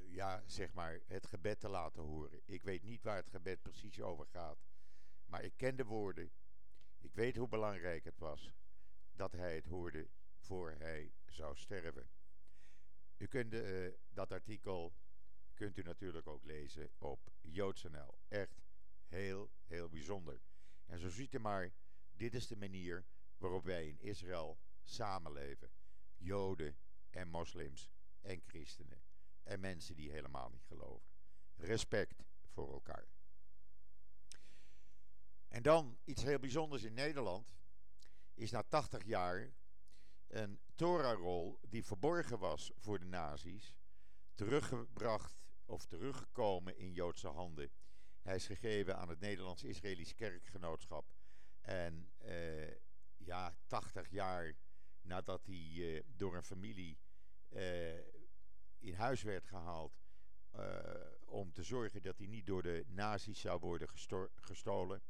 ja, 0.08 0.42
zeg 0.46 0.72
maar, 0.72 1.00
het 1.06 1.26
gebed 1.26 1.60
te 1.60 1.68
laten 1.68 2.02
horen. 2.02 2.40
Ik 2.44 2.62
weet 2.62 2.82
niet 2.82 3.02
waar 3.02 3.16
het 3.16 3.28
gebed 3.28 3.62
precies 3.62 4.00
over 4.00 4.26
gaat. 4.26 4.58
Maar 5.26 5.42
ik 5.42 5.52
ken 5.56 5.76
de 5.76 5.84
woorden. 5.84 6.30
Ik 6.98 7.14
weet 7.14 7.36
hoe 7.36 7.48
belangrijk 7.48 8.04
het 8.04 8.18
was 8.18 8.52
dat 9.12 9.32
hij 9.32 9.54
het 9.54 9.66
hoorde 9.66 10.08
voor 10.38 10.74
hij 10.78 11.12
zou 11.26 11.56
sterven. 11.56 12.08
U 13.16 13.26
kunt 13.26 13.52
uh, 13.52 13.92
dat 14.08 14.32
artikel 14.32 14.94
kunt 15.54 15.78
u 15.78 15.82
natuurlijk 15.82 16.26
ook 16.26 16.44
lezen 16.44 16.90
op 16.98 17.32
JoodsNL. 17.40 18.18
Echt 18.28 18.62
heel, 19.06 19.50
heel 19.64 19.88
bijzonder. 19.88 20.40
En 20.86 20.98
zo 20.98 21.08
ziet 21.08 21.34
u 21.34 21.38
maar, 21.38 21.72
dit 22.12 22.34
is 22.34 22.46
de 22.46 22.56
manier 22.56 23.04
waarop 23.36 23.64
wij 23.64 23.88
in 23.88 24.00
Israël 24.00 24.58
samenleven. 24.84 25.70
Joden 26.16 26.76
en 27.10 27.28
moslims 27.28 27.90
en 28.20 28.42
christenen 28.46 29.02
en 29.42 29.60
mensen 29.60 29.96
die 29.96 30.10
helemaal 30.10 30.50
niet 30.50 30.64
geloven. 30.64 31.10
Respect 31.56 32.24
voor 32.44 32.72
elkaar. 32.72 33.08
En 35.48 35.62
dan 35.62 35.98
iets 36.04 36.22
heel 36.22 36.38
bijzonders 36.38 36.82
in 36.82 36.94
Nederland 36.94 37.56
is 38.34 38.50
na 38.50 38.62
80 38.62 39.04
jaar 39.04 39.52
een 40.26 40.60
Torah-rol 40.74 41.58
die 41.68 41.84
verborgen 41.84 42.38
was 42.38 42.72
voor 42.76 42.98
de 42.98 43.04
nazi's 43.04 43.74
teruggebracht 44.34 45.36
of 45.64 45.86
teruggekomen 45.86 46.76
in 46.76 46.92
Joodse 46.92 47.28
handen. 47.28 47.70
Hij 48.22 48.34
is 48.34 48.46
gegeven 48.46 48.96
aan 48.96 49.08
het 49.08 49.20
Nederlands-Israëlisch 49.20 50.14
Kerkgenootschap. 50.14 51.14
En 51.60 52.10
uh, 52.24 52.70
ja, 53.16 53.56
80 53.66 54.10
jaar 54.10 54.56
nadat 55.00 55.46
hij 55.46 55.72
uh, 55.74 56.02
door 56.06 56.36
een 56.36 56.42
familie 56.42 56.98
uh, 57.48 57.98
in 58.78 58.94
huis 58.94 59.22
werd 59.22 59.46
gehaald 59.46 60.04
om 61.24 61.52
te 61.52 61.62
zorgen 61.62 62.02
dat 62.02 62.18
hij 62.18 62.26
niet 62.26 62.46
door 62.46 62.62
de 62.62 62.84
nazi's 62.88 63.40
zou 63.40 63.60
worden 63.60 63.88
gestolen, 64.34 65.02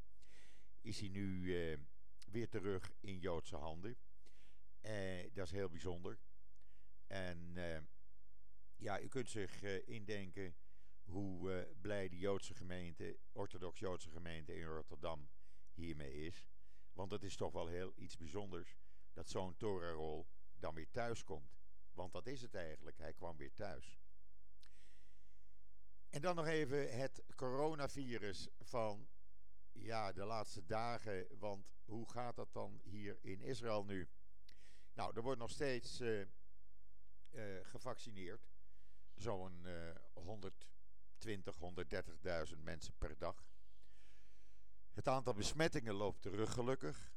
is 0.80 1.00
hij 1.00 1.08
nu 1.08 1.40
weer 2.26 2.48
terug 2.48 2.92
in 3.00 3.18
Joodse 3.18 3.56
handen. 3.56 3.96
Uh, 4.86 5.34
dat 5.34 5.46
is 5.46 5.50
heel 5.50 5.68
bijzonder. 5.68 6.18
En 7.06 7.54
ja, 8.76 9.00
u 9.00 9.08
kunt 9.08 9.30
zich 9.30 9.62
indenken 9.84 10.56
hoe 11.02 11.68
blij 11.80 12.08
de 12.08 12.18
Joodse 12.18 12.54
gemeente, 12.54 13.18
orthodox-Joodse 13.32 14.10
gemeente 14.10 14.54
in 14.54 14.64
Rotterdam 14.64 15.28
hiermee 15.72 16.12
is. 16.12 16.46
Want 16.92 17.10
het 17.10 17.22
is 17.22 17.36
toch 17.36 17.52
wel 17.52 17.66
heel 17.66 17.92
iets 17.96 18.16
bijzonders 18.16 18.76
dat 19.12 19.28
zo'n 19.28 19.56
Torah-rol 19.56 20.26
dan 20.58 20.74
weer 20.74 20.90
thuis 20.90 21.24
komt. 21.24 21.58
Want 21.92 22.12
dat 22.12 22.26
is 22.26 22.42
het 22.42 22.54
eigenlijk. 22.54 22.98
Hij 22.98 23.12
kwam 23.12 23.36
weer 23.36 23.54
thuis. 23.54 24.00
En 26.10 26.20
dan 26.20 26.36
nog 26.36 26.46
even 26.46 26.98
het 26.98 27.22
coronavirus 27.34 28.48
van 28.60 29.08
ja, 29.72 30.12
de 30.12 30.24
laatste 30.24 30.64
dagen. 30.64 31.26
Want 31.38 31.66
hoe 31.84 32.10
gaat 32.10 32.36
dat 32.36 32.52
dan 32.52 32.80
hier 32.82 33.18
in 33.20 33.40
Israël 33.40 33.84
nu? 33.84 34.08
Nou, 34.96 35.12
er 35.14 35.22
wordt 35.22 35.40
nog 35.40 35.50
steeds 35.50 36.00
uh, 36.00 36.20
uh, 36.20 36.26
gevaccineerd. 37.62 38.48
Zo'n 39.14 39.62
uh, 39.64 39.94
120, 40.12 41.56
130.000 42.54 42.58
mensen 42.62 42.94
per 42.98 43.18
dag. 43.18 43.46
Het 44.92 45.08
aantal 45.08 45.34
besmettingen 45.34 45.94
loopt 45.94 46.22
terug, 46.22 46.52
gelukkig. 46.52 47.12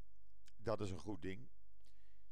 Dat 0.56 0.80
is 0.80 0.90
een 0.90 0.98
goed 0.98 1.22
ding. 1.22 1.48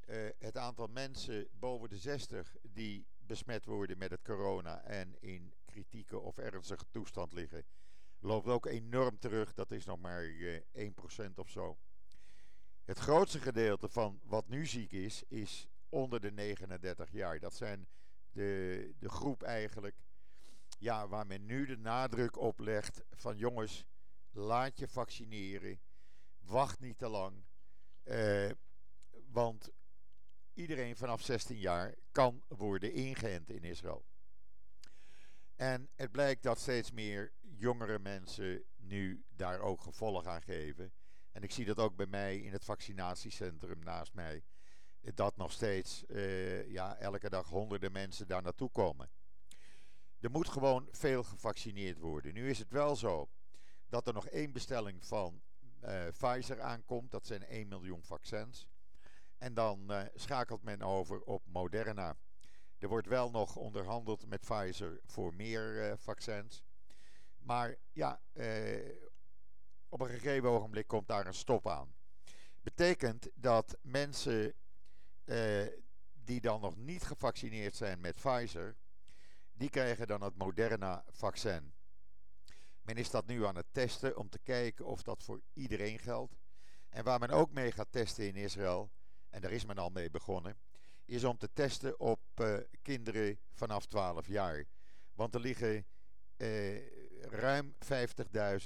Uh, 0.07 0.29
het 0.39 0.57
aantal 0.57 0.87
mensen 0.87 1.49
boven 1.53 1.89
de 1.89 1.99
60 1.99 2.57
die 2.63 3.07
besmet 3.19 3.65
worden 3.65 3.99
met 3.99 4.11
het 4.11 4.23
corona 4.23 4.83
en 4.83 5.21
in 5.21 5.55
kritieke 5.65 6.19
of 6.19 6.39
ernstige 6.39 6.87
toestand 6.91 7.33
liggen, 7.33 7.67
loopt 8.19 8.47
ook 8.47 8.67
enorm 8.67 9.19
terug. 9.19 9.55
Dat 9.55 9.71
is 9.71 9.85
nog 9.85 9.99
maar 9.99 10.25
uh, 10.25 10.57
eh, 10.73 10.93
1% 11.29 11.35
of 11.35 11.51
zo. 11.51 11.79
Het 12.89 12.99
grootste 12.99 13.41
gedeelte 13.41 13.89
van 13.89 14.21
wat 14.25 14.49
nu 14.49 14.67
ziek 14.67 14.93
is, 14.93 15.23
is 15.29 15.69
onder 15.89 16.21
de 16.21 16.33
39 16.33 17.11
jaar. 17.11 17.39
Dat 17.39 17.55
zijn 17.55 17.89
de, 18.33 18.95
de 18.99 19.09
groep 19.09 19.43
eigenlijk 19.43 19.97
ja, 20.79 21.09
waar 21.09 21.27
men 21.27 21.47
nu 21.47 21.67
de 21.67 21.77
nadruk 21.77 22.37
op 22.37 22.59
legt 22.59 23.05
van 23.11 23.37
jongens, 23.37 23.85
laat 24.31 24.79
je 24.79 24.89
vaccineren. 24.89 25.81
Wacht 26.39 26.81
niet 26.81 26.99
te 26.99 27.09
lang. 27.09 27.45
Uh, 28.05 28.51
want 29.31 29.71
iedereen 30.53 30.97
vanaf 30.97 31.23
16 31.23 31.59
jaar 31.59 31.95
kan 32.13 32.43
worden 32.49 32.93
ingeënt 32.93 33.51
in 33.51 33.65
Israël. 33.65 34.05
En 35.57 35.89
het 35.95 36.11
blijkt 36.11 36.43
dat 36.43 36.59
steeds 36.59 36.91
meer 36.91 37.33
jongere 37.41 37.99
mensen 37.99 38.65
nu 38.77 39.25
daar 39.29 39.61
ook 39.61 39.81
gevolg 39.81 40.27
aan 40.27 40.43
geven. 40.43 40.93
En 41.39 41.45
ik 41.45 41.53
zie 41.53 41.65
dat 41.65 41.79
ook 41.79 41.97
bij 41.97 42.07
mij 42.07 42.39
in 42.39 42.53
het 42.53 42.65
vaccinatiecentrum 42.65 43.79
naast 43.85 44.15
mij. 44.15 44.43
Dat 45.01 45.37
nog 45.37 45.53
steeds 45.53 46.05
uh, 46.09 46.71
ja, 46.71 46.97
elke 46.97 47.31
dag 47.31 47.49
honderden 47.49 47.93
mensen 47.93 48.29
daar 48.29 48.43
naartoe 48.43 48.71
komen. 48.71 49.11
Er 50.21 50.31
moet 50.31 50.49
gewoon 50.49 50.89
veel 50.91 51.23
gevaccineerd 51.23 51.99
worden. 51.99 52.35
Nu 52.35 52.51
is 52.51 52.59
het 52.59 52.71
wel 52.71 52.97
zo 52.97 53.29
dat 53.89 54.07
er 54.07 54.13
nog 54.15 54.27
één 54.27 54.53
bestelling 54.53 55.05
van 55.05 55.43
uh, 55.85 56.07
Pfizer 56.17 56.61
aankomt. 56.61 57.11
Dat 57.11 57.27
zijn 57.27 57.47
1 57.47 57.69
miljoen 57.69 58.03
vaccins. 58.03 58.69
En 59.37 59.55
dan 59.55 59.93
uh, 59.93 60.03
schakelt 60.15 60.63
men 60.63 60.83
over 60.83 61.21
op 61.21 61.43
Moderna. 61.47 62.17
Er 62.79 62.89
wordt 62.89 63.07
wel 63.07 63.31
nog 63.31 63.57
onderhandeld 63.57 64.27
met 64.27 64.41
Pfizer 64.41 65.01
voor 65.05 65.35
meer 65.35 65.99
vaccins. 65.99 66.65
Maar 67.39 67.77
ja, 67.93 68.21
op 69.89 70.01
een 70.01 70.09
gegeven 70.09 70.49
ogenblik 70.49 70.87
komt 70.87 71.09
daar 71.09 71.27
een 71.27 71.35
stop 71.35 71.69
aan. 71.69 71.95
Betekent 72.63 73.29
dat 73.35 73.77
mensen 73.83 74.55
die 76.29 76.41
dan 76.41 76.61
nog 76.61 76.77
niet 76.77 77.03
gevaccineerd 77.03 77.77
zijn 77.77 78.01
met 78.01 78.17
Pfizer, 78.17 78.77
die 79.53 79.71
krijgen 79.71 80.07
dan 80.07 80.23
het 80.23 80.37
Moderna-vaccin. 80.37 81.73
Men 82.83 82.97
is 82.97 83.11
dat 83.11 83.27
nu 83.27 83.47
aan 83.47 83.57
het 83.57 83.67
testen 83.73 84.17
om 84.17 84.29
te 84.29 84.39
kijken 84.39 84.85
of 84.85 85.03
dat 85.03 85.23
voor 85.23 85.41
iedereen 85.53 85.99
geldt. 85.99 86.37
En 86.89 87.05
waar 87.05 87.19
men 87.19 87.31
ook 87.31 87.53
mee 87.53 87.73
gaat 87.73 87.93
testen 87.93 88.27
in 88.27 88.37
Israël, 88.37 88.91
en 89.31 89.41
daar 89.41 89.51
is 89.51 89.65
men 89.65 89.79
al 89.79 89.91
mee 89.91 90.11
begonnen, 90.11 90.59
is 91.05 91.25
om 91.25 91.39
te 91.39 91.53
testen 91.53 92.01
op 92.01 92.21
uh, 92.41 92.59
kinderen 92.83 93.39
vanaf 93.53 93.87
12 93.87 94.27
jaar. 94.27 94.65
Want 95.13 95.35
er 95.35 95.41
liggen 95.41 95.87
uh, 96.37 96.87
ruim 97.21 97.75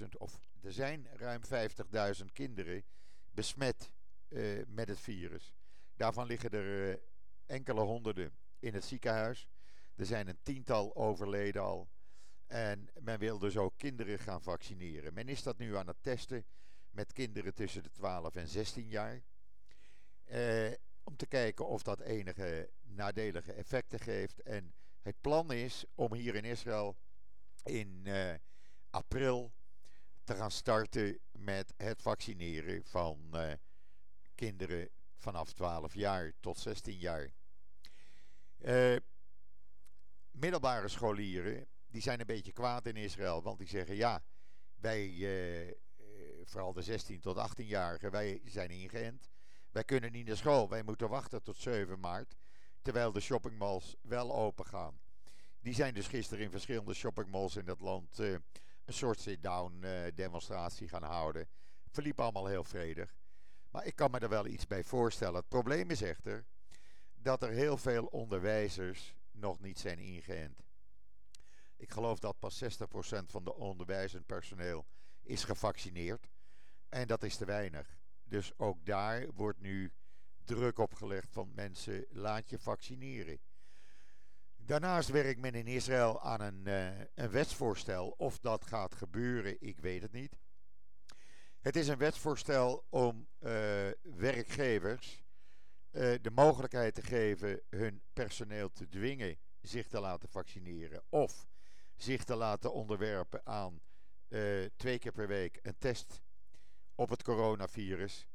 50.000, 0.00 0.06
of 0.18 0.38
er 0.62 0.72
zijn 0.72 1.08
ruim 1.12 1.40
50.000 2.24 2.24
kinderen 2.32 2.84
besmet 3.30 3.90
uh, 4.28 4.62
met 4.66 4.88
het 4.88 5.00
virus. 5.00 5.54
Daarvan 5.94 6.26
liggen 6.26 6.50
er 6.50 7.00
enkele 7.46 7.80
honderden 7.80 8.32
in 8.58 8.74
het 8.74 8.84
ziekenhuis. 8.84 9.48
Er 9.96 10.06
zijn 10.06 10.28
een 10.28 10.38
tiental 10.42 10.96
overleden 10.96 11.62
al. 11.62 11.88
En 12.46 12.88
men 13.00 13.18
wil 13.18 13.38
dus 13.38 13.56
ook 13.56 13.78
kinderen 13.78 14.18
gaan 14.18 14.42
vaccineren. 14.42 15.14
Men 15.14 15.28
is 15.28 15.42
dat 15.42 15.58
nu 15.58 15.76
aan 15.76 15.86
het 15.86 16.02
testen 16.02 16.44
met 16.90 17.12
kinderen 17.12 17.54
tussen 17.54 17.82
de 17.82 17.90
12 17.90 18.34
en 18.34 18.48
16 18.48 18.88
jaar. 18.88 19.22
Eh, 20.24 20.72
om 21.02 21.16
te 21.16 21.26
kijken 21.26 21.66
of 21.66 21.82
dat 21.82 22.00
enige 22.00 22.70
nadelige 22.82 23.52
effecten 23.52 24.00
geeft. 24.00 24.42
En 24.42 24.74
het 25.00 25.20
plan 25.20 25.52
is 25.52 25.84
om 25.94 26.14
hier 26.14 26.34
in 26.34 26.44
Israël 26.44 26.96
in 27.62 28.00
eh, 28.04 28.34
april 28.90 29.52
te 30.24 30.34
gaan 30.34 30.50
starten 30.50 31.18
met 31.32 31.74
het 31.76 32.02
vaccineren 32.02 32.84
van 32.84 33.30
uh, 33.34 33.52
kinderen 34.34 34.88
vanaf 35.16 35.52
12 35.52 35.94
jaar 35.94 36.32
tot 36.40 36.58
16 36.58 36.98
jaar. 36.98 37.30
Uh, 38.58 38.96
middelbare 40.30 40.88
scholieren, 40.88 41.66
die 41.86 42.02
zijn 42.02 42.20
een 42.20 42.26
beetje 42.26 42.52
kwaad 42.52 42.86
in 42.86 42.96
Israël, 42.96 43.42
want 43.42 43.58
die 43.58 43.68
zeggen 43.68 43.96
ja, 43.96 44.22
wij, 44.74 45.08
uh, 45.08 45.72
vooral 46.44 46.72
de 46.72 46.82
16 46.82 47.20
tot 47.20 47.50
18-jarigen, 47.50 48.10
wij 48.10 48.40
zijn 48.44 48.70
ingeënt. 48.70 49.30
Wij 49.70 49.84
kunnen 49.84 50.12
niet 50.12 50.26
naar 50.26 50.36
school, 50.36 50.68
wij 50.68 50.82
moeten 50.82 51.08
wachten 51.08 51.42
tot 51.42 51.56
7 51.56 52.00
maart, 52.00 52.34
terwijl 52.82 53.12
de 53.12 53.20
shoppingmalls 53.20 53.96
wel 54.00 54.34
open 54.34 54.66
gaan. 54.66 55.00
Die 55.60 55.74
zijn 55.74 55.94
dus 55.94 56.06
gisteren 56.06 56.44
in 56.44 56.50
verschillende 56.50 56.94
shoppingmalls 56.94 57.56
in 57.56 57.64
dat 57.64 57.80
land 57.80 58.20
een 58.84 58.92
soort 58.92 59.20
sit-down 59.20 59.80
uh, 59.84 59.90
demonstratie 60.14 60.88
gaan 60.88 61.02
houden. 61.02 61.48
Verliep 61.90 62.20
allemaal 62.20 62.46
heel 62.46 62.64
vredig. 62.64 63.14
Maar 63.70 63.86
ik 63.86 63.96
kan 63.96 64.10
me 64.10 64.18
er 64.18 64.28
wel 64.28 64.46
iets 64.46 64.66
bij 64.66 64.84
voorstellen. 64.84 65.34
Het 65.34 65.48
probleem 65.48 65.90
is 65.90 66.02
echter 66.02 66.44
dat 67.14 67.42
er 67.42 67.50
heel 67.50 67.76
veel 67.76 68.04
onderwijzers 68.04 69.14
nog 69.30 69.60
niet 69.60 69.78
zijn 69.78 69.98
ingeënt. 69.98 70.62
Ik 71.76 71.90
geloof 71.90 72.18
dat 72.18 72.38
pas 72.38 72.64
60% 72.64 72.66
van 73.26 73.44
de 73.44 73.54
onderwijzend 73.54 74.26
personeel 74.26 74.86
is 75.22 75.44
gevaccineerd. 75.44 76.28
En 76.88 77.06
dat 77.06 77.22
is 77.22 77.36
te 77.36 77.44
weinig. 77.44 77.96
Dus 78.24 78.58
ook 78.58 78.86
daar 78.86 79.26
wordt 79.32 79.60
nu 79.60 79.92
druk 80.44 80.78
op 80.78 80.94
gelegd 80.94 81.32
van 81.32 81.54
mensen, 81.54 82.06
laat 82.10 82.50
je 82.50 82.58
vaccineren. 82.58 83.38
Daarnaast 84.64 85.08
werkt 85.08 85.40
men 85.40 85.54
in 85.54 85.66
Israël 85.66 86.20
aan 86.20 86.40
een, 86.40 86.62
uh, 86.66 86.98
een 87.14 87.30
wetsvoorstel. 87.30 88.14
Of 88.16 88.38
dat 88.38 88.66
gaat 88.66 88.94
gebeuren, 88.94 89.56
ik 89.60 89.80
weet 89.80 90.02
het 90.02 90.12
niet. 90.12 90.36
Het 91.60 91.76
is 91.76 91.88
een 91.88 91.98
wetsvoorstel 91.98 92.86
om 92.88 93.28
uh, 93.40 93.50
werkgevers 94.02 95.22
uh, 95.90 96.14
de 96.22 96.30
mogelijkheid 96.30 96.94
te 96.94 97.02
geven 97.02 97.62
hun 97.70 98.02
personeel 98.12 98.72
te 98.72 98.88
dwingen 98.88 99.38
zich 99.60 99.86
te 99.86 100.00
laten 100.00 100.28
vaccineren. 100.28 101.02
Of 101.08 101.46
zich 101.96 102.24
te 102.24 102.34
laten 102.34 102.72
onderwerpen 102.72 103.46
aan 103.46 103.80
twee 104.76 104.98
keer 104.98 105.12
per 105.12 105.28
week 105.28 105.58
een 105.62 105.78
test 105.78 106.20
op 106.94 107.08
het 107.08 107.22
coronavirus. 107.22 108.28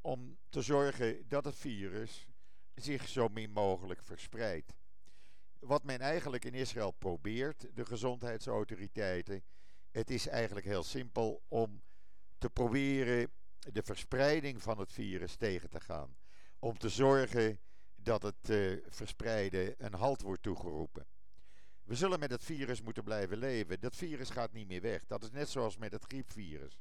om 0.00 0.38
te 0.48 0.62
zorgen 0.62 1.28
dat 1.28 1.44
het 1.44 1.56
virus 1.56 2.28
zich 2.74 3.08
zo 3.08 3.28
min 3.28 3.50
mogelijk 3.50 4.02
verspreidt. 4.02 4.74
Wat 5.58 5.84
men 5.84 6.00
eigenlijk 6.00 6.44
in 6.44 6.54
Israël 6.54 6.90
probeert, 6.90 7.66
de 7.74 7.84
gezondheidsautoriteiten, 7.84 9.42
het 9.90 10.10
is 10.10 10.26
eigenlijk 10.26 10.66
heel 10.66 10.82
simpel 10.82 11.42
om 11.48 11.82
te 12.38 12.50
proberen 12.50 13.30
de 13.58 13.82
verspreiding 13.82 14.62
van 14.62 14.78
het 14.78 14.92
virus 14.92 15.36
tegen 15.36 15.70
te 15.70 15.80
gaan. 15.80 16.16
Om 16.58 16.78
te 16.78 16.88
zorgen 16.88 17.60
dat 17.96 18.22
het 18.22 18.50
uh, 18.50 18.76
verspreiden 18.88 19.74
een 19.78 19.94
halt 19.94 20.22
wordt 20.22 20.42
toegeroepen. 20.42 21.06
We 21.84 21.94
zullen 21.94 22.18
met 22.18 22.30
het 22.30 22.44
virus 22.44 22.82
moeten 22.82 23.04
blijven 23.04 23.38
leven. 23.38 23.80
Dat 23.80 23.96
virus 23.96 24.30
gaat 24.30 24.52
niet 24.52 24.68
meer 24.68 24.80
weg. 24.80 25.06
Dat 25.06 25.22
is 25.22 25.30
net 25.30 25.48
zoals 25.48 25.76
met 25.76 25.92
het 25.92 26.04
griepvirus. 26.04 26.78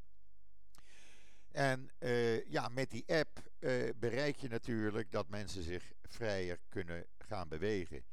En 1.53 1.91
uh, 2.00 2.45
ja, 2.45 2.67
met 2.67 2.91
die 2.91 3.03
app 3.07 3.39
uh, 3.60 3.89
bereik 3.95 4.36
je 4.36 4.48
natuurlijk 4.48 5.12
dat 5.12 5.29
mensen 5.29 5.63
zich 5.63 5.91
vrijer 6.01 6.60
kunnen 6.69 7.05
gaan 7.17 7.48
bewegen. 7.48 8.05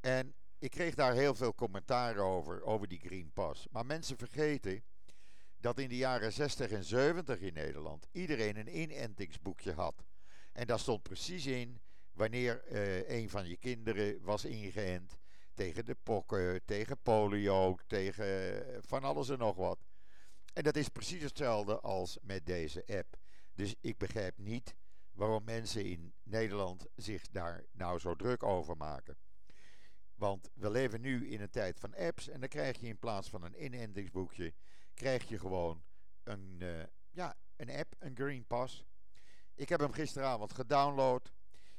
En 0.00 0.34
ik 0.58 0.70
kreeg 0.70 0.94
daar 0.94 1.14
heel 1.14 1.34
veel 1.34 1.54
commentaar 1.54 2.16
over, 2.16 2.62
over 2.62 2.88
die 2.88 2.98
Green 2.98 3.30
Pass. 3.32 3.66
Maar 3.70 3.86
mensen 3.86 4.16
vergeten 4.16 4.84
dat 5.56 5.78
in 5.78 5.88
de 5.88 5.96
jaren 5.96 6.32
60 6.32 6.70
en 6.70 6.84
70 6.84 7.40
in 7.40 7.54
Nederland 7.54 8.06
iedereen 8.12 8.56
een 8.56 8.80
inentingsboekje 8.80 9.72
had. 9.72 10.04
En 10.52 10.66
daar 10.66 10.78
stond 10.78 11.02
precies 11.02 11.46
in 11.46 11.80
wanneer 12.12 12.62
uh, 12.72 13.08
een 13.08 13.30
van 13.30 13.48
je 13.48 13.56
kinderen 13.56 14.22
was 14.22 14.44
ingeënt 14.44 15.16
tegen 15.54 15.84
de 15.84 15.96
pokken, 16.02 16.64
tegen 16.64 16.98
polio, 17.02 17.76
tegen 17.86 18.64
van 18.80 19.02
alles 19.02 19.28
en 19.28 19.38
nog 19.38 19.56
wat. 19.56 19.78
En 20.56 20.62
dat 20.62 20.76
is 20.76 20.88
precies 20.88 21.22
hetzelfde 21.22 21.80
als 21.80 22.18
met 22.22 22.46
deze 22.46 22.84
app. 22.86 23.16
Dus 23.54 23.74
ik 23.80 23.98
begrijp 23.98 24.38
niet 24.38 24.74
waarom 25.12 25.44
mensen 25.44 25.84
in 25.84 26.14
Nederland 26.22 26.86
zich 26.94 27.26
daar 27.26 27.64
nou 27.72 27.98
zo 27.98 28.14
druk 28.14 28.42
over 28.42 28.76
maken. 28.76 29.16
Want 30.14 30.50
we 30.54 30.70
leven 30.70 31.00
nu 31.00 31.28
in 31.28 31.40
een 31.40 31.50
tijd 31.50 31.80
van 31.80 31.94
apps 31.96 32.28
en 32.28 32.40
dan 32.40 32.48
krijg 32.48 32.80
je 32.80 32.86
in 32.86 32.98
plaats 32.98 33.28
van 33.28 33.42
een 33.42 33.64
inentingsboekje, 33.64 34.54
krijg 34.94 35.28
je 35.28 35.38
gewoon 35.38 35.82
een, 36.22 36.58
uh, 36.62 36.82
ja, 37.10 37.36
een 37.56 37.70
app, 37.70 37.94
een 37.98 38.16
Green 38.16 38.46
Pass. 38.46 38.84
Ik 39.54 39.68
heb 39.68 39.80
hem 39.80 39.92
gisteravond 39.92 40.52
gedownload. 40.52 41.32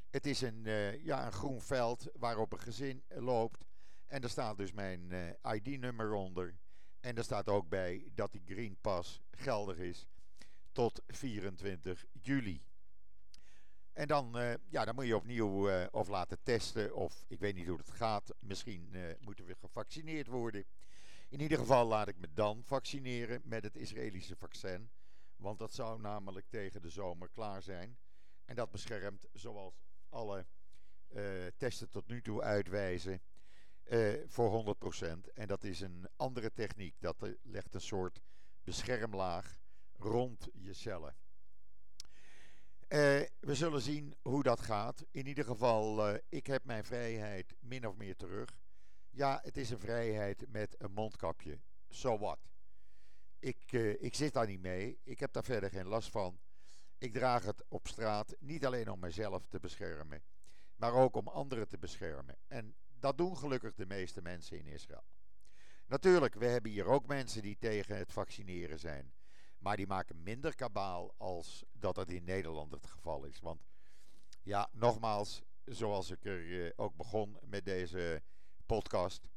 Het 0.10 0.26
is 0.26 0.42
een, 0.42 0.66
uh, 0.66 1.04
ja, 1.04 1.26
een 1.26 1.32
groen 1.32 1.62
veld 1.62 2.08
waarop 2.14 2.54
een 2.54 2.60
gezin 2.60 3.04
loopt. 3.08 3.66
En 4.06 4.22
er 4.22 4.30
staat 4.30 4.58
dus 4.58 4.72
mijn 4.72 5.12
eh, 5.12 5.54
ID-nummer 5.56 6.14
onder. 6.14 6.56
En 7.08 7.18
er 7.18 7.24
staat 7.24 7.50
ook 7.50 7.70
bij 7.70 8.12
dat 8.16 8.32
die 8.32 8.42
Green 8.46 8.78
Pass 8.82 9.22
geldig 9.32 9.78
is 9.78 10.08
tot 10.72 11.02
24 11.08 12.06
juli. 12.12 12.64
En 13.94 14.08
dan, 14.08 14.42
uh, 14.42 14.54
ja, 14.70 14.86
dan 14.86 14.96
moet 14.96 15.06
je 15.06 15.16
opnieuw 15.16 15.70
uh, 15.70 15.86
of 15.92 16.08
laten 16.08 16.38
testen, 16.44 16.96
of 16.96 17.26
ik 17.28 17.40
weet 17.40 17.56
niet 17.56 17.68
hoe 17.68 17.78
het 17.78 17.92
gaat. 17.92 18.34
Misschien 18.40 18.90
uh, 18.92 19.02
moeten 19.20 19.46
we 19.46 19.56
gevaccineerd 19.56 20.28
worden. 20.28 20.66
In 21.30 21.42
ieder 21.42 21.58
geval 21.58 21.86
laat 21.86 22.08
ik 22.08 22.18
me 22.18 22.34
dan 22.34 22.64
vaccineren 22.64 23.42
met 23.44 23.64
het 23.64 23.76
Israëlische 23.76 24.36
vaccin. 24.36 24.90
Want 25.36 25.60
dat 25.60 25.74
zou 25.74 26.02
namelijk 26.02 26.48
tegen 26.50 26.82
de 26.82 26.90
zomer 26.90 27.30
klaar 27.30 27.62
zijn. 27.62 27.98
En 28.46 28.56
dat 28.56 28.72
beschermt, 28.72 29.26
zoals 29.34 29.82
alle 30.10 30.46
testen 31.58 31.90
tot 31.90 32.08
nu 32.08 32.22
toe 32.22 32.42
uitwijzen, 32.42 33.22
uh, 33.90 34.24
voor 34.28 34.76
100%. 34.96 35.34
En 35.34 35.48
dat 35.48 35.64
is 35.64 35.80
een 35.80 36.08
andere 36.16 36.54
techniek. 36.54 36.96
Dat 37.00 37.24
uh, 37.24 37.34
legt 37.44 37.74
een 37.74 37.82
soort 37.82 38.22
beschermlaag 38.64 39.60
rond 39.94 40.48
je 40.54 40.74
cellen. 40.74 41.16
Uh, 42.90 43.22
we 43.40 43.56
zullen 43.56 43.82
zien 43.82 44.16
hoe 44.22 44.44
dat 44.44 44.62
gaat. 44.62 45.06
In 45.12 45.28
ieder 45.28 45.46
geval, 45.46 46.16
ik 46.30 46.48
heb 46.48 46.64
mijn 46.64 46.84
vrijheid 46.84 47.56
min 47.60 47.88
of 47.88 47.96
meer 47.96 48.16
terug. 48.16 48.60
Ja, 49.10 49.40
het 49.44 49.58
is 49.58 49.70
een 49.70 49.80
vrijheid 49.80 50.46
met 50.48 50.76
een 50.78 50.92
mondkapje. 50.92 51.60
So 51.90 52.18
what? 52.18 52.40
Ik, 53.40 53.72
ik 54.00 54.16
zit 54.16 54.34
daar 54.34 54.48
niet 54.48 54.62
mee. 54.62 55.00
Ik 55.04 55.20
heb 55.20 55.34
daar 55.34 55.44
verder 55.44 55.70
geen 55.70 55.88
last 55.88 56.10
van. 56.10 56.40
Ik 56.98 57.14
draag 57.14 57.44
het 57.44 57.64
op 57.68 57.88
straat 57.88 58.36
niet 58.40 58.66
alleen 58.66 58.92
om 58.92 59.00
mezelf 59.00 59.46
te 59.46 59.60
beschermen, 59.60 60.24
maar 60.76 60.94
ook 60.94 61.16
om 61.16 61.28
anderen 61.28 61.68
te 61.68 61.78
beschermen. 61.78 62.38
En 62.48 62.76
dat 63.00 63.18
doen 63.18 63.38
gelukkig 63.38 63.76
de 63.76 63.86
meeste 63.86 64.22
mensen 64.22 64.58
in 64.58 64.66
Israël. 64.66 65.04
Natuurlijk, 65.86 66.36
we 66.36 66.46
hebben 66.46 66.72
hier 66.72 66.86
ook 66.86 67.08
mensen 67.08 67.42
die 67.42 67.58
tegen 67.58 67.98
het 67.98 68.12
vaccineren 68.12 68.80
zijn. 68.80 69.14
Maar 69.58 69.78
die 69.78 69.88
maken 69.88 70.24
minder 70.24 70.56
kabaal 70.56 71.14
als 71.18 71.66
dat 71.72 71.96
het 71.96 72.12
in 72.12 72.24
Nederland 72.24 72.72
het 72.72 72.88
geval 72.88 73.24
is. 73.24 73.40
Want 73.40 73.66
ja, 74.44 74.70
nogmaals, 74.72 75.42
zoals 75.66 76.12
ik 76.12 76.26
er 76.26 76.66
eh, 76.66 76.72
ook 76.76 76.96
begon 76.96 77.38
met 77.42 77.66
deze 77.66 78.22
podcast. 78.66 79.28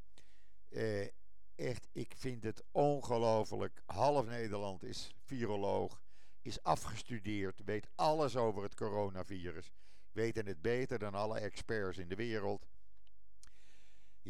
Eh, 0.69 1.09
echt, 1.55 1.89
ik 1.93 2.15
vind 2.17 2.43
het 2.43 2.63
ongelooflijk. 2.71 3.83
Half 3.87 4.27
Nederland 4.27 4.83
is 4.83 5.15
viroloog, 5.25 6.03
is 6.43 6.63
afgestudeerd, 6.63 7.65
weet 7.65 7.89
alles 7.95 8.37
over 8.37 8.63
het 8.63 8.75
coronavirus. 8.75 9.73
Weten 10.13 10.47
het 10.47 10.63
beter 10.63 10.99
dan 10.99 11.15
alle 11.15 11.39
experts 11.39 11.99
in 11.99 12.09
de 12.09 12.15
wereld. 12.15 12.67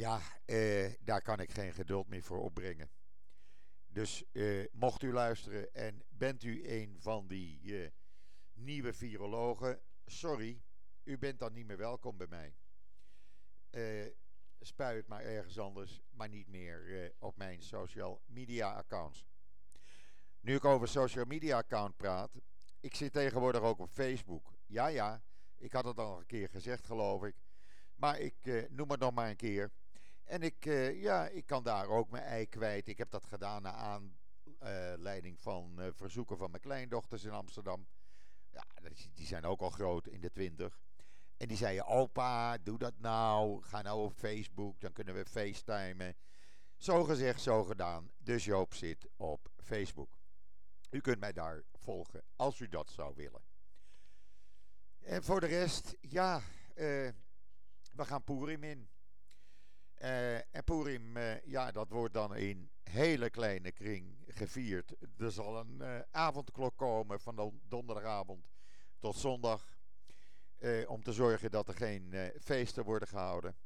Ja, 0.01 0.21
eh, 0.45 0.93
daar 1.01 1.23
kan 1.23 1.41
ik 1.41 1.51
geen 1.51 1.73
geduld 1.73 2.09
meer 2.09 2.23
voor 2.23 2.39
opbrengen. 2.39 2.91
Dus 3.87 4.25
eh, 4.33 4.65
mocht 4.73 5.03
u 5.03 5.13
luisteren 5.13 5.75
en 5.75 6.03
bent 6.09 6.43
u 6.43 6.69
een 6.69 6.97
van 7.01 7.27
die 7.27 7.83
eh, 7.83 7.91
nieuwe 8.53 8.93
virologen, 8.93 9.81
sorry, 10.07 10.63
u 11.05 11.19
bent 11.19 11.39
dan 11.39 11.53
niet 11.53 11.67
meer 11.67 11.77
welkom 11.77 12.17
bij 12.17 12.27
mij. 12.27 12.55
Spuit 14.61 15.07
maar 15.07 15.23
ergens 15.23 15.59
anders, 15.59 16.01
maar 16.11 16.29
niet 16.29 16.49
meer 16.49 17.13
op 17.19 17.37
mijn 17.37 17.63
social 17.63 18.23
media 18.27 18.73
accounts. 18.73 19.27
Nu 20.41 20.55
ik 20.55 20.65
over 20.65 20.89
social 20.89 21.25
media 21.25 21.57
account 21.57 21.97
praat, 21.97 22.41
ik 22.81 22.95
zit 22.95 23.13
tegenwoordig 23.13 23.61
ook 23.61 23.79
op 23.79 23.91
Facebook. 23.91 24.55
Ja, 24.67 24.87
ja, 24.87 25.23
ik 25.57 25.73
had 25.73 25.85
het 25.85 25.99
al 25.99 26.19
een 26.19 26.27
keer 26.27 26.49
gezegd, 26.49 26.87
geloof 26.87 27.25
ik. 27.25 27.35
Maar 27.95 28.19
ik 28.19 28.69
noem 28.71 28.91
het 28.91 29.01
nog 29.01 29.13
maar 29.13 29.29
een 29.31 29.37
keer. 29.37 29.73
En 30.31 30.43
ik, 30.43 30.66
uh, 30.66 31.03
ja, 31.03 31.29
ik 31.29 31.47
kan 31.47 31.62
daar 31.62 31.88
ook 31.88 32.11
mijn 32.11 32.25
ei 32.25 32.47
kwijt. 32.47 32.88
Ik 32.88 32.99
heb 32.99 33.11
dat 33.11 33.25
gedaan 33.25 33.62
naar 33.62 34.03
aanleiding 34.59 35.40
van 35.40 35.75
uh, 35.79 35.87
verzoeken 35.93 36.37
van 36.37 36.51
mijn 36.51 36.62
kleindochters 36.62 37.25
in 37.25 37.31
Amsterdam. 37.31 37.87
Ja, 38.51 38.64
die 39.14 39.27
zijn 39.27 39.45
ook 39.45 39.61
al 39.61 39.71
groot 39.71 40.07
in 40.07 40.21
de 40.21 40.31
twintig. 40.31 40.81
En 41.37 41.49
die 41.49 41.57
zeiden, 41.57 41.87
opa, 41.87 42.59
doe 42.59 42.79
dat 42.79 42.99
nou. 42.99 43.62
Ga 43.62 43.83
nou 43.83 44.05
op 44.05 44.12
Facebook, 44.12 44.81
dan 44.81 44.93
kunnen 44.93 45.14
we 45.14 45.25
facetimen. 45.25 46.16
Zo 46.77 47.05
gezegd, 47.05 47.40
zo 47.40 47.64
gedaan. 47.64 48.11
Dus 48.19 48.45
Joop 48.45 48.75
zit 48.75 49.09
op 49.16 49.49
Facebook. 49.57 50.19
U 50.90 51.01
kunt 51.01 51.21
mij 51.21 51.33
daar 51.33 51.62
volgen 51.73 52.23
als 52.37 52.61
u 52.61 52.69
dat 52.69 52.90
zou 52.90 53.14
willen. 53.14 53.43
En 54.99 55.25
voor 55.25 55.40
de 55.40 55.47
rest, 55.47 55.97
ja, 56.01 56.37
uh, 56.37 56.43
we 57.93 58.05
gaan 58.05 58.25
Purim 58.25 58.64
in. 58.64 58.88
Uh, 60.03 60.35
en 60.37 60.65
Purim, 60.65 61.17
uh, 61.17 61.45
ja, 61.45 61.73
dat 61.73 61.91
wordt 61.91 62.15
dan 62.15 62.37
in 62.37 62.71
hele 62.83 63.31
kleine 63.31 63.73
kring 63.73 64.25
gevierd. 64.27 64.95
Er 65.19 65.33
zal 65.33 65.59
een 65.59 66.05
avondklok 66.11 66.77
komen 66.77 67.21
van 67.21 67.61
donderdagavond 67.69 68.45
tot 68.99 69.17
zondag. 69.17 69.79
om 70.87 71.03
te 71.03 71.13
zorgen 71.13 71.51
dat 71.51 71.69
er 71.69 71.75
geen 71.75 72.33
feesten 72.41 72.85
worden 72.85 73.09
gehouden 73.09 73.57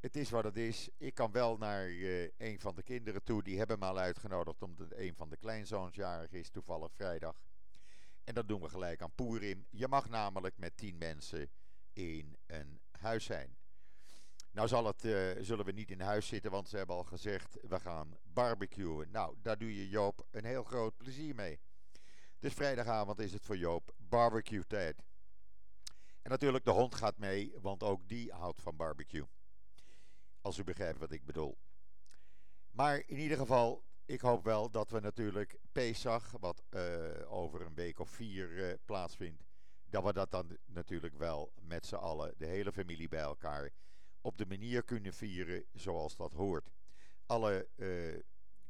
het 0.00 0.16
is 0.16 0.30
wat 0.30 0.44
het 0.44 0.56
is. 0.56 0.88
Ik 0.96 1.14
kan 1.14 1.32
wel 1.32 1.56
naar 1.56 1.88
een 2.36 2.60
van 2.60 2.74
de 2.74 2.82
kinderen 2.82 3.22
toe. 3.22 3.42
Die 3.42 3.58
hebben 3.58 3.78
me 3.78 3.84
al 3.84 3.98
uitgenodigd 3.98 4.62
omdat 4.62 4.92
een 4.92 5.14
van 5.14 5.28
de 5.28 5.36
kleinzoons 5.36 5.94
jarig 5.94 6.32
is, 6.32 6.50
toevallig 6.50 6.92
vrijdag. 6.92 7.42
En 8.24 8.34
dat 8.34 8.48
doen 8.48 8.60
we 8.60 8.68
gelijk 8.68 9.02
aan 9.02 9.14
Poerim. 9.14 9.66
Je 9.70 9.88
mag 9.88 10.08
namelijk 10.08 10.56
met 10.58 10.76
tien 10.76 10.98
mensen 10.98 11.50
in 11.92 12.36
een 12.46 12.80
huis 12.90 13.24
zijn. 13.24 13.56
Nou 14.50 14.68
zal 14.68 14.86
het, 14.86 15.04
uh, 15.04 15.30
zullen 15.40 15.64
we 15.64 15.72
niet 15.72 15.90
in 15.90 16.00
huis 16.00 16.26
zitten, 16.26 16.50
want 16.50 16.68
ze 16.68 16.76
hebben 16.76 16.96
al 16.96 17.04
gezegd, 17.04 17.58
we 17.68 17.80
gaan 17.80 18.18
barbecuen. 18.22 19.10
Nou, 19.10 19.36
daar 19.42 19.58
doe 19.58 19.76
je 19.76 19.88
Joop 19.88 20.26
een 20.30 20.44
heel 20.44 20.64
groot 20.64 20.96
plezier 20.96 21.34
mee. 21.34 21.60
Dus 22.38 22.52
vrijdagavond 22.52 23.18
is 23.18 23.32
het 23.32 23.44
voor 23.44 23.56
Joop 23.56 23.94
barbecue 23.96 24.66
tijd. 24.66 25.02
En 26.22 26.30
natuurlijk, 26.30 26.64
de 26.64 26.70
hond 26.70 26.94
gaat 26.94 27.18
mee, 27.18 27.52
want 27.60 27.82
ook 27.82 28.08
die 28.08 28.32
houdt 28.32 28.60
van 28.60 28.76
barbecue. 28.76 29.26
Als 30.40 30.58
u 30.58 30.64
begrijpt 30.64 30.98
wat 30.98 31.12
ik 31.12 31.24
bedoel. 31.24 31.58
Maar 32.70 33.02
in 33.06 33.18
ieder 33.18 33.38
geval, 33.38 33.84
ik 34.04 34.20
hoop 34.20 34.44
wel 34.44 34.70
dat 34.70 34.90
we 34.90 35.00
natuurlijk 35.00 35.58
Pesach, 35.72 36.30
wat 36.30 36.62
uh, 36.70 37.32
over 37.32 37.60
een 37.60 37.74
week 37.74 37.98
of 37.98 38.08
vier 38.08 38.50
uh, 38.50 38.74
plaatsvindt, 38.84 39.44
dat 39.84 40.04
we 40.04 40.12
dat 40.12 40.30
dan 40.30 40.58
natuurlijk 40.66 41.14
wel 41.14 41.52
met 41.60 41.86
z'n 41.86 41.94
allen, 41.94 42.34
de 42.36 42.46
hele 42.46 42.72
familie 42.72 43.08
bij 43.08 43.20
elkaar, 43.20 43.70
op 44.20 44.38
de 44.38 44.46
manier 44.46 44.82
kunnen 44.82 45.14
vieren 45.14 45.64
zoals 45.72 46.16
dat 46.16 46.32
hoort. 46.32 46.70
Alle 47.26 47.68
uh, 47.76 48.18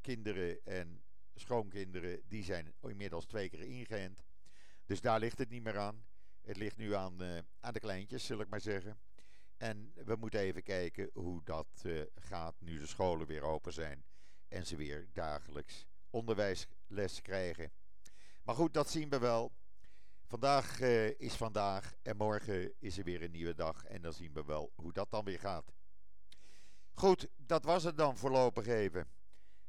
kinderen 0.01 0.65
en 0.65 1.03
schoonkinderen, 1.35 2.21
die 2.29 2.45
zijn 2.45 2.75
inmiddels 2.83 3.27
twee 3.27 3.49
keer 3.49 3.61
ingeënt. 3.61 4.25
Dus 4.85 5.01
daar 5.01 5.19
ligt 5.19 5.39
het 5.39 5.49
niet 5.51 5.63
meer 5.63 5.79
aan. 5.79 6.05
Het 6.41 6.57
ligt 6.57 6.77
nu 6.77 6.95
aan, 6.95 7.45
aan 7.61 7.73
de 7.73 7.81
kleintjes, 7.81 8.27
zal 8.27 8.41
ik 8.41 8.49
maar 8.49 8.61
zeggen. 8.61 8.99
En 9.57 9.93
we 9.95 10.17
moeten 10.17 10.41
even 10.41 10.63
kijken 10.63 11.11
hoe 11.13 11.41
dat 11.45 11.83
uh, 11.83 12.03
gaat 12.15 12.55
nu 12.59 12.79
de 12.79 12.87
scholen 12.87 13.27
weer 13.27 13.43
open 13.43 13.73
zijn 13.73 14.05
en 14.49 14.67
ze 14.67 14.77
weer 14.77 15.09
dagelijks 15.13 15.87
onderwijsles 16.11 17.23
krijgen. 17.23 17.73
Maar 18.43 18.55
goed, 18.55 18.75
dat 18.75 18.91
zien 18.91 19.09
we 19.09 19.19
wel. 19.19 19.53
Vandaag 20.31 20.81
uh, 20.81 21.21
is 21.21 21.35
vandaag 21.35 21.95
en 22.03 22.17
morgen 22.17 22.73
is 22.79 22.99
er 22.99 23.05
weer 23.05 23.23
een 23.23 23.31
nieuwe 23.31 23.55
dag 23.55 23.85
en 23.85 24.03
dan 24.03 24.13
zien 24.13 24.33
we 24.33 24.45
wel 24.45 24.73
hoe 24.75 24.93
dat 24.93 25.11
dan 25.11 25.25
weer 25.25 25.39
gaat. 25.39 25.73
Goed, 26.93 27.29
dat 27.37 27.65
was 27.65 27.83
het 27.83 27.97
dan 27.97 28.17
voorlopig 28.17 28.67
even. 28.67 29.09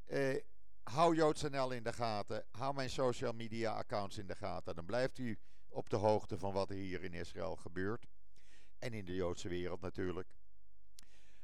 Uh, 0.07 0.39
hou 0.83 1.15
JoodsNL 1.15 1.71
in 1.71 1.83
de 1.83 1.93
gaten. 1.93 2.45
Hou 2.51 2.73
mijn 2.73 2.89
social 2.89 3.33
media 3.33 3.73
accounts 3.73 4.17
in 4.17 4.27
de 4.27 4.35
gaten. 4.35 4.75
Dan 4.75 4.85
blijft 4.85 5.17
u 5.17 5.39
op 5.67 5.89
de 5.89 5.95
hoogte 5.95 6.37
van 6.37 6.53
wat 6.53 6.69
er 6.69 6.75
hier 6.75 7.03
in 7.03 7.13
Israël 7.13 7.55
gebeurt. 7.55 8.07
En 8.77 8.93
in 8.93 9.05
de 9.05 9.15
Joodse 9.15 9.49
wereld 9.49 9.81
natuurlijk. 9.81 10.27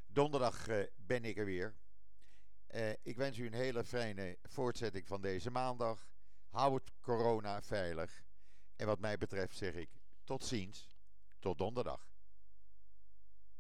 Donderdag 0.06 0.68
uh, 0.68 0.84
ben 0.96 1.26
ik 1.26 1.38
er 1.38 1.46
weer. 1.46 1.76
Ik 3.02 3.18
wens 3.18 3.38
u 3.38 3.46
een 3.46 3.54
hele 3.54 3.84
fijne 3.84 4.38
voortzetting 4.44 5.08
van 5.08 5.22
deze 5.22 5.52
maandag. 5.52 6.08
Hou 6.48 6.74
het 6.74 6.92
corona 7.02 7.62
veilig. 7.62 8.26
En 8.78 8.86
wat 8.86 9.00
mij 9.00 9.18
betreft 9.18 9.58
zeg 9.58 9.74
ik 9.74 9.90
tot 10.24 10.46
ziens, 10.46 10.90
tot 11.40 11.58
donderdag. 11.58 12.17